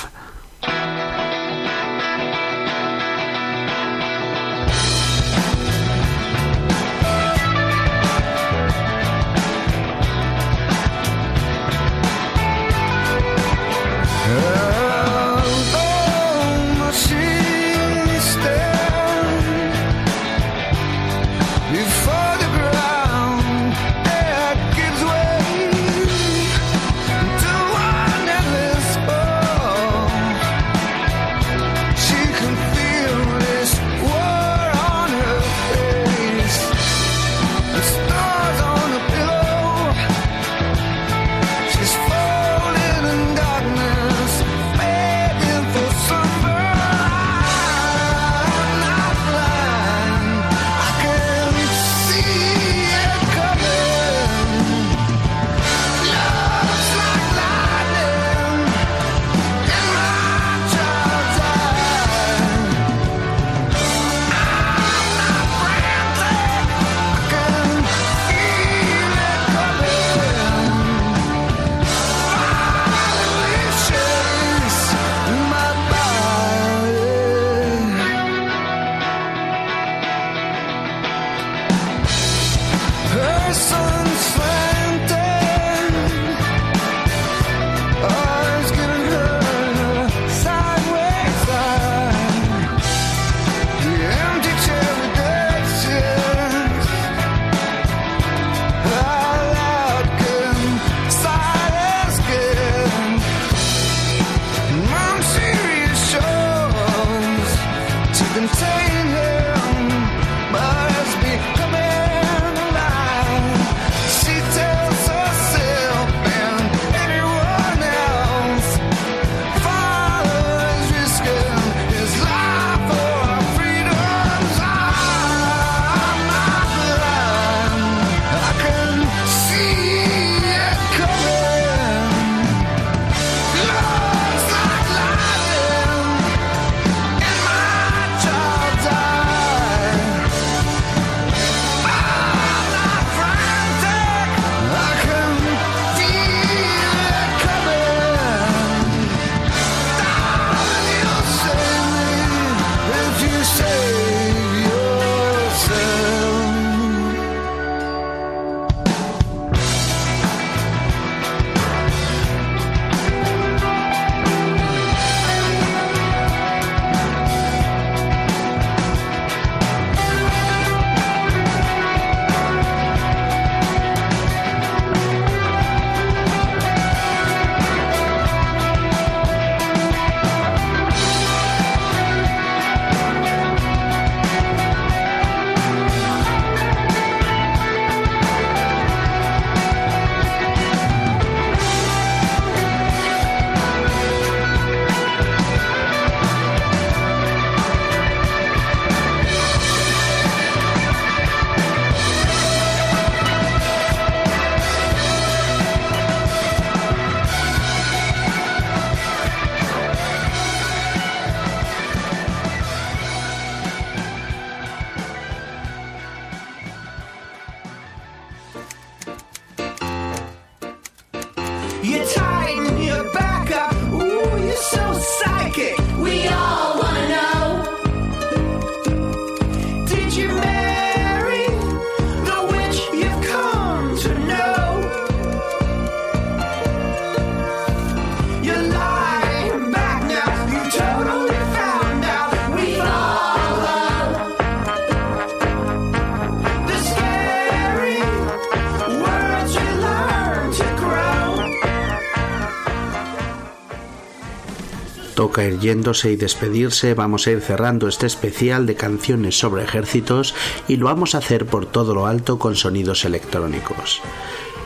Ir 255.46 255.58
yéndose 255.58 256.12
y 256.12 256.16
despedirse, 256.16 256.94
vamos 256.94 257.26
a 257.26 257.32
ir 257.32 257.40
cerrando 257.40 257.88
este 257.88 258.06
especial 258.06 258.66
de 258.66 258.74
canciones 258.74 259.38
sobre 259.38 259.64
ejércitos 259.64 260.34
y 260.68 260.76
lo 260.76 260.86
vamos 260.86 261.14
a 261.14 261.18
hacer 261.18 261.46
por 261.46 261.66
todo 261.66 261.94
lo 261.94 262.06
alto 262.06 262.38
con 262.38 262.56
sonidos 262.56 263.04
electrónicos. 263.04 264.00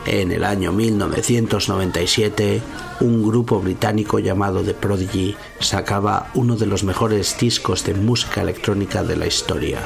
En 0.05 0.31
el 0.31 0.43
año 0.43 0.71
1997, 0.71 2.61
un 3.01 3.21
grupo 3.21 3.59
británico 3.61 4.19
llamado 4.19 4.63
The 4.63 4.73
Prodigy 4.73 5.35
sacaba 5.59 6.31
uno 6.33 6.55
de 6.55 6.65
los 6.65 6.83
mejores 6.83 7.37
discos 7.39 7.83
de 7.83 7.93
música 7.93 8.41
electrónica 8.41 9.03
de 9.03 9.15
la 9.15 9.27
historia, 9.27 9.79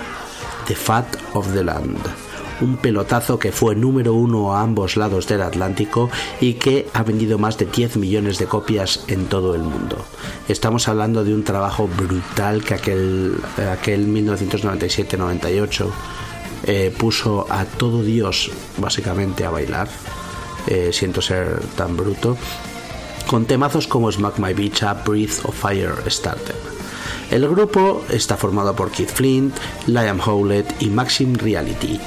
The 0.67 0.75
Fat 0.75 1.17
of 1.33 1.53
the 1.53 1.63
Land 1.63 1.99
un 2.61 2.77
pelotazo 2.77 3.39
que 3.39 3.51
fue 3.51 3.75
número 3.75 4.13
uno 4.13 4.53
a 4.53 4.61
ambos 4.61 4.97
lados 4.97 5.27
del 5.27 5.41
Atlántico 5.41 6.09
y 6.39 6.53
que 6.53 6.87
ha 6.93 7.03
vendido 7.03 7.37
más 7.37 7.57
de 7.57 7.65
10 7.65 7.97
millones 7.97 8.39
de 8.39 8.45
copias 8.45 9.03
en 9.07 9.25
todo 9.25 9.55
el 9.55 9.61
mundo. 9.61 9.97
Estamos 10.47 10.87
hablando 10.87 11.23
de 11.23 11.33
un 11.33 11.43
trabajo 11.43 11.87
brutal 11.87 12.63
que 12.63 12.75
aquel, 12.75 13.37
aquel 13.71 14.07
1997-98 14.07 15.87
eh, 16.67 16.93
puso 16.97 17.45
a 17.49 17.65
todo 17.65 18.03
Dios 18.03 18.51
básicamente 18.77 19.45
a 19.45 19.49
bailar. 19.49 19.87
Eh, 20.67 20.89
siento 20.91 21.21
ser 21.21 21.59
tan 21.75 21.95
bruto. 21.95 22.37
Con 23.27 23.45
temazos 23.45 23.87
como 23.87 24.11
Smack 24.11 24.39
My 24.39 24.53
Beach 24.53 24.83
Breathe 25.05 25.41
o 25.43 25.51
Fire 25.51 25.95
Starter. 26.07 26.55
El 27.31 27.47
grupo 27.47 28.03
está 28.09 28.37
formado 28.37 28.75
por 28.75 28.91
Keith 28.91 29.09
Flint, 29.09 29.55
Liam 29.87 30.19
Howlett 30.19 30.81
y 30.81 30.89
Maxim 30.89 31.33
Reality. 31.33 31.99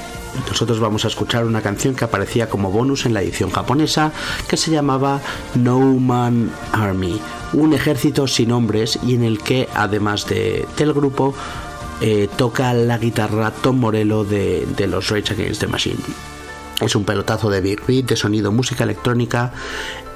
Nosotros 0.47 0.79
vamos 0.79 1.05
a 1.05 1.07
escuchar 1.07 1.45
una 1.45 1.61
canción 1.61 1.95
que 1.95 2.05
aparecía 2.05 2.49
como 2.49 2.71
bonus 2.71 3.05
en 3.05 3.13
la 3.13 3.21
edición 3.21 3.49
japonesa 3.49 4.11
que 4.47 4.57
se 4.57 4.71
llamaba 4.71 5.21
No 5.55 5.79
Man 5.79 6.51
Army, 6.71 7.19
un 7.53 7.73
ejército 7.73 8.27
sin 8.27 8.51
hombres 8.51 8.99
y 9.03 9.15
en 9.15 9.23
el 9.23 9.39
que 9.39 9.67
además 9.73 10.27
de, 10.27 10.67
del 10.77 10.93
grupo 10.93 11.33
eh, 12.01 12.29
toca 12.37 12.73
la 12.73 12.97
guitarra 12.97 13.51
Tom 13.51 13.79
Morello 13.79 14.23
de, 14.23 14.65
de 14.75 14.87
los 14.87 15.09
Rage 15.09 15.33
Against 15.33 15.61
the 15.61 15.67
Machine. 15.67 15.99
Es 16.81 16.95
un 16.95 17.03
pelotazo 17.03 17.49
de 17.49 17.59
big 17.59 17.85
beat, 17.85 18.05
de 18.05 18.15
sonido, 18.15 18.51
música 18.51 18.85
electrónica. 18.85 19.51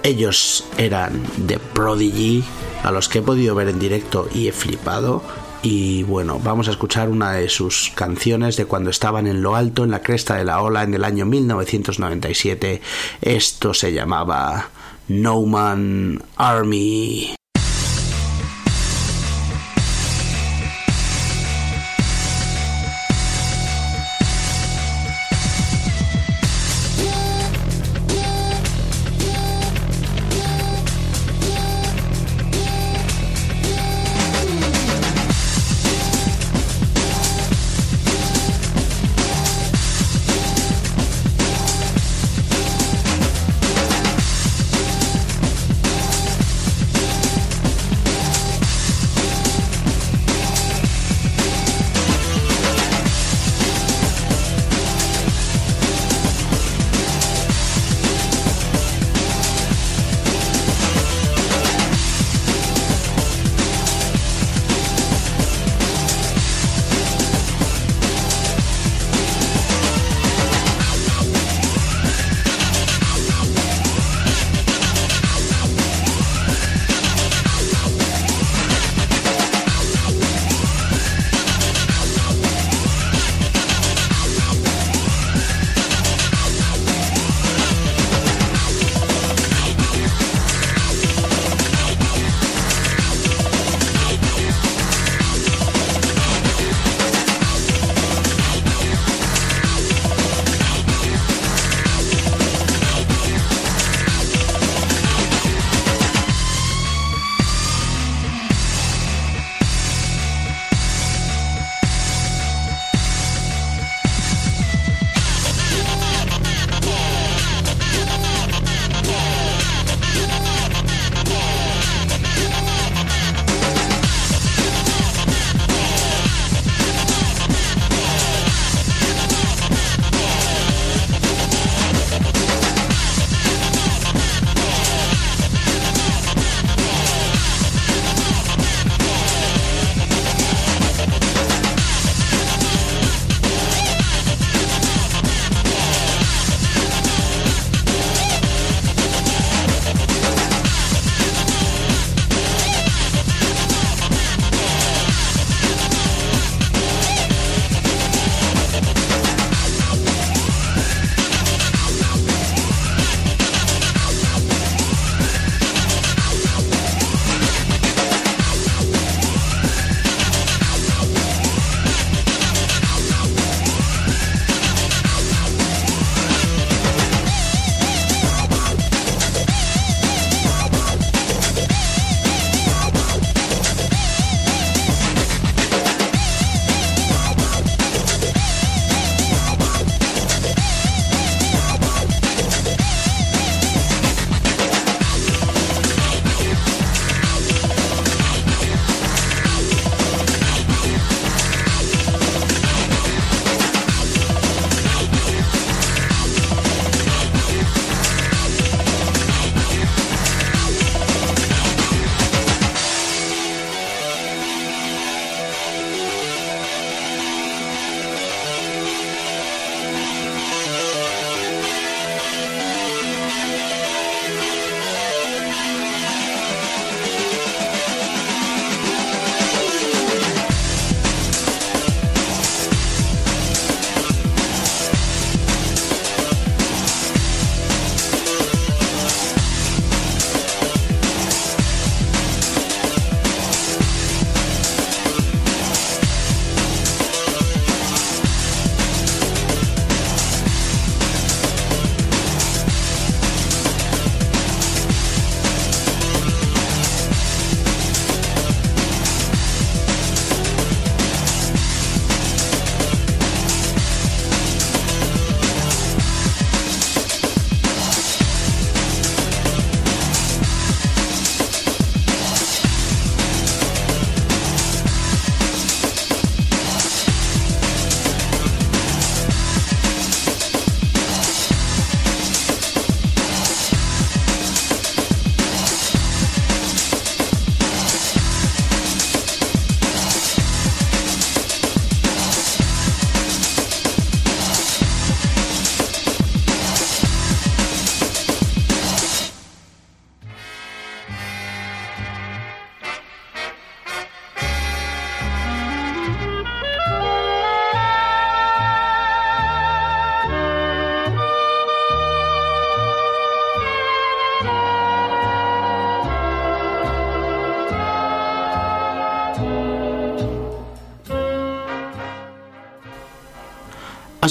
Ellos 0.01 0.65
eran 0.77 1.21
de 1.37 1.59
Prodigy, 1.59 2.43
a 2.83 2.91
los 2.91 3.09
que 3.09 3.19
he 3.19 3.21
podido 3.21 3.53
ver 3.55 3.67
en 3.67 3.79
directo 3.79 4.29
y 4.33 4.47
he 4.47 4.53
flipado. 4.53 5.23
Y 5.65 6.03
bueno, 6.03 6.41
vamos 6.43 6.67
a 6.67 6.71
escuchar 6.71 7.07
una 7.07 7.31
de 7.31 7.47
sus 7.47 7.89
canciones 7.95 8.57
de 8.57 8.65
cuando 8.65 8.89
estaban 8.89 9.27
en 9.27 9.41
lo 9.41 9.55
alto, 9.55 9.85
en 9.85 9.91
la 9.91 10.01
cresta 10.01 10.35
de 10.35 10.43
la 10.43 10.61
ola, 10.61 10.83
en 10.83 10.93
el 10.93 11.05
año 11.05 11.25
1997. 11.25 12.81
Esto 13.21 13.73
se 13.73 13.93
llamaba 13.93 14.69
No 15.07 15.41
Man 15.43 16.21
Army. 16.35 17.33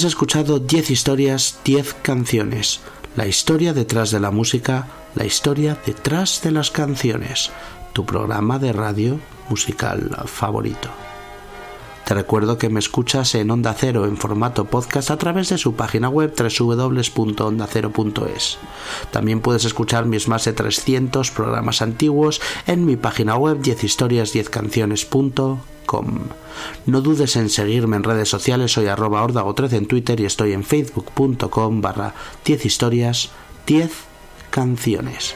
Has 0.02 0.08
escuchado 0.08 0.58
10 0.58 0.90
historias, 0.90 1.60
10 1.64 1.94
canciones. 2.02 2.80
La 3.14 3.28
historia 3.28 3.72
detrás 3.72 4.10
de 4.10 4.18
la 4.18 4.32
música, 4.32 4.88
la 5.14 5.24
historia 5.24 5.78
detrás 5.86 6.42
de 6.42 6.50
las 6.50 6.72
canciones. 6.72 7.52
Tu 7.92 8.04
programa 8.04 8.58
de 8.58 8.72
radio 8.72 9.20
musical 9.48 10.10
favorito. 10.26 10.88
Te 12.04 12.14
recuerdo 12.14 12.58
que 12.58 12.68
me 12.68 12.80
escuchas 12.80 13.36
en 13.36 13.52
Onda 13.52 13.76
Cero 13.78 14.06
en 14.06 14.16
formato 14.16 14.64
podcast 14.64 15.12
a 15.12 15.18
través 15.18 15.50
de 15.50 15.58
su 15.58 15.76
página 15.76 16.08
web 16.08 16.34
www.ondacero.es. 16.36 18.58
También 19.12 19.40
puedes 19.40 19.64
escuchar 19.64 20.06
mis 20.06 20.26
más 20.26 20.46
de 20.46 20.52
300 20.52 21.30
programas 21.30 21.80
antiguos 21.80 22.40
en 22.66 22.84
mi 22.84 22.96
página 22.96 23.36
web 23.36 23.62
10historias10canciones.com. 23.62 25.71
No 26.86 27.00
dudes 27.00 27.36
en 27.36 27.48
seguirme 27.48 27.96
en 27.96 28.04
redes 28.04 28.28
sociales, 28.28 28.72
soy 28.72 28.86
arroba 28.86 29.24
ordago13 29.26 29.72
en 29.72 29.86
Twitter 29.86 30.20
y 30.20 30.24
estoy 30.24 30.52
en 30.52 30.64
facebook.com 30.64 31.80
barra 31.80 32.14
10 32.44 32.66
historias 32.66 33.30
10 33.66 33.90
canciones. 34.50 35.34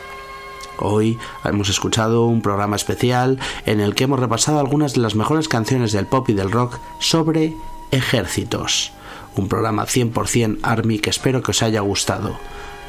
Hoy 0.79 1.19
hemos 1.45 1.69
escuchado 1.69 2.27
un 2.27 2.43
programa 2.43 2.77
especial 2.77 3.39
en 3.65 3.81
el 3.81 3.95
que 3.95 4.05
hemos 4.05 4.21
repasado 4.21 4.61
algunas 4.61 4.95
de 4.95 5.01
las 5.01 5.15
mejores 5.15 5.49
canciones 5.49 5.93
del 5.93 6.07
pop 6.07 6.29
y 6.29 6.35
del 6.35 6.53
rock 6.53 6.79
sobre 7.01 7.55
ejércitos. 7.91 8.93
Un 9.37 9.49
programa 9.49 9.87
100% 9.87 10.59
Army 10.63 10.99
que 10.99 11.11
espero 11.11 11.43
que 11.43 11.53
os 11.53 11.63
haya 11.63 11.81
gustado. 11.81 12.39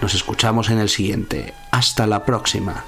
Nos 0.02 0.16
escuchamos 0.16 0.70
en 0.70 0.80
el 0.80 0.90
siguiente. 0.90 1.54
Hasta 1.72 2.08
la 2.08 2.26
próxima. 2.26 2.84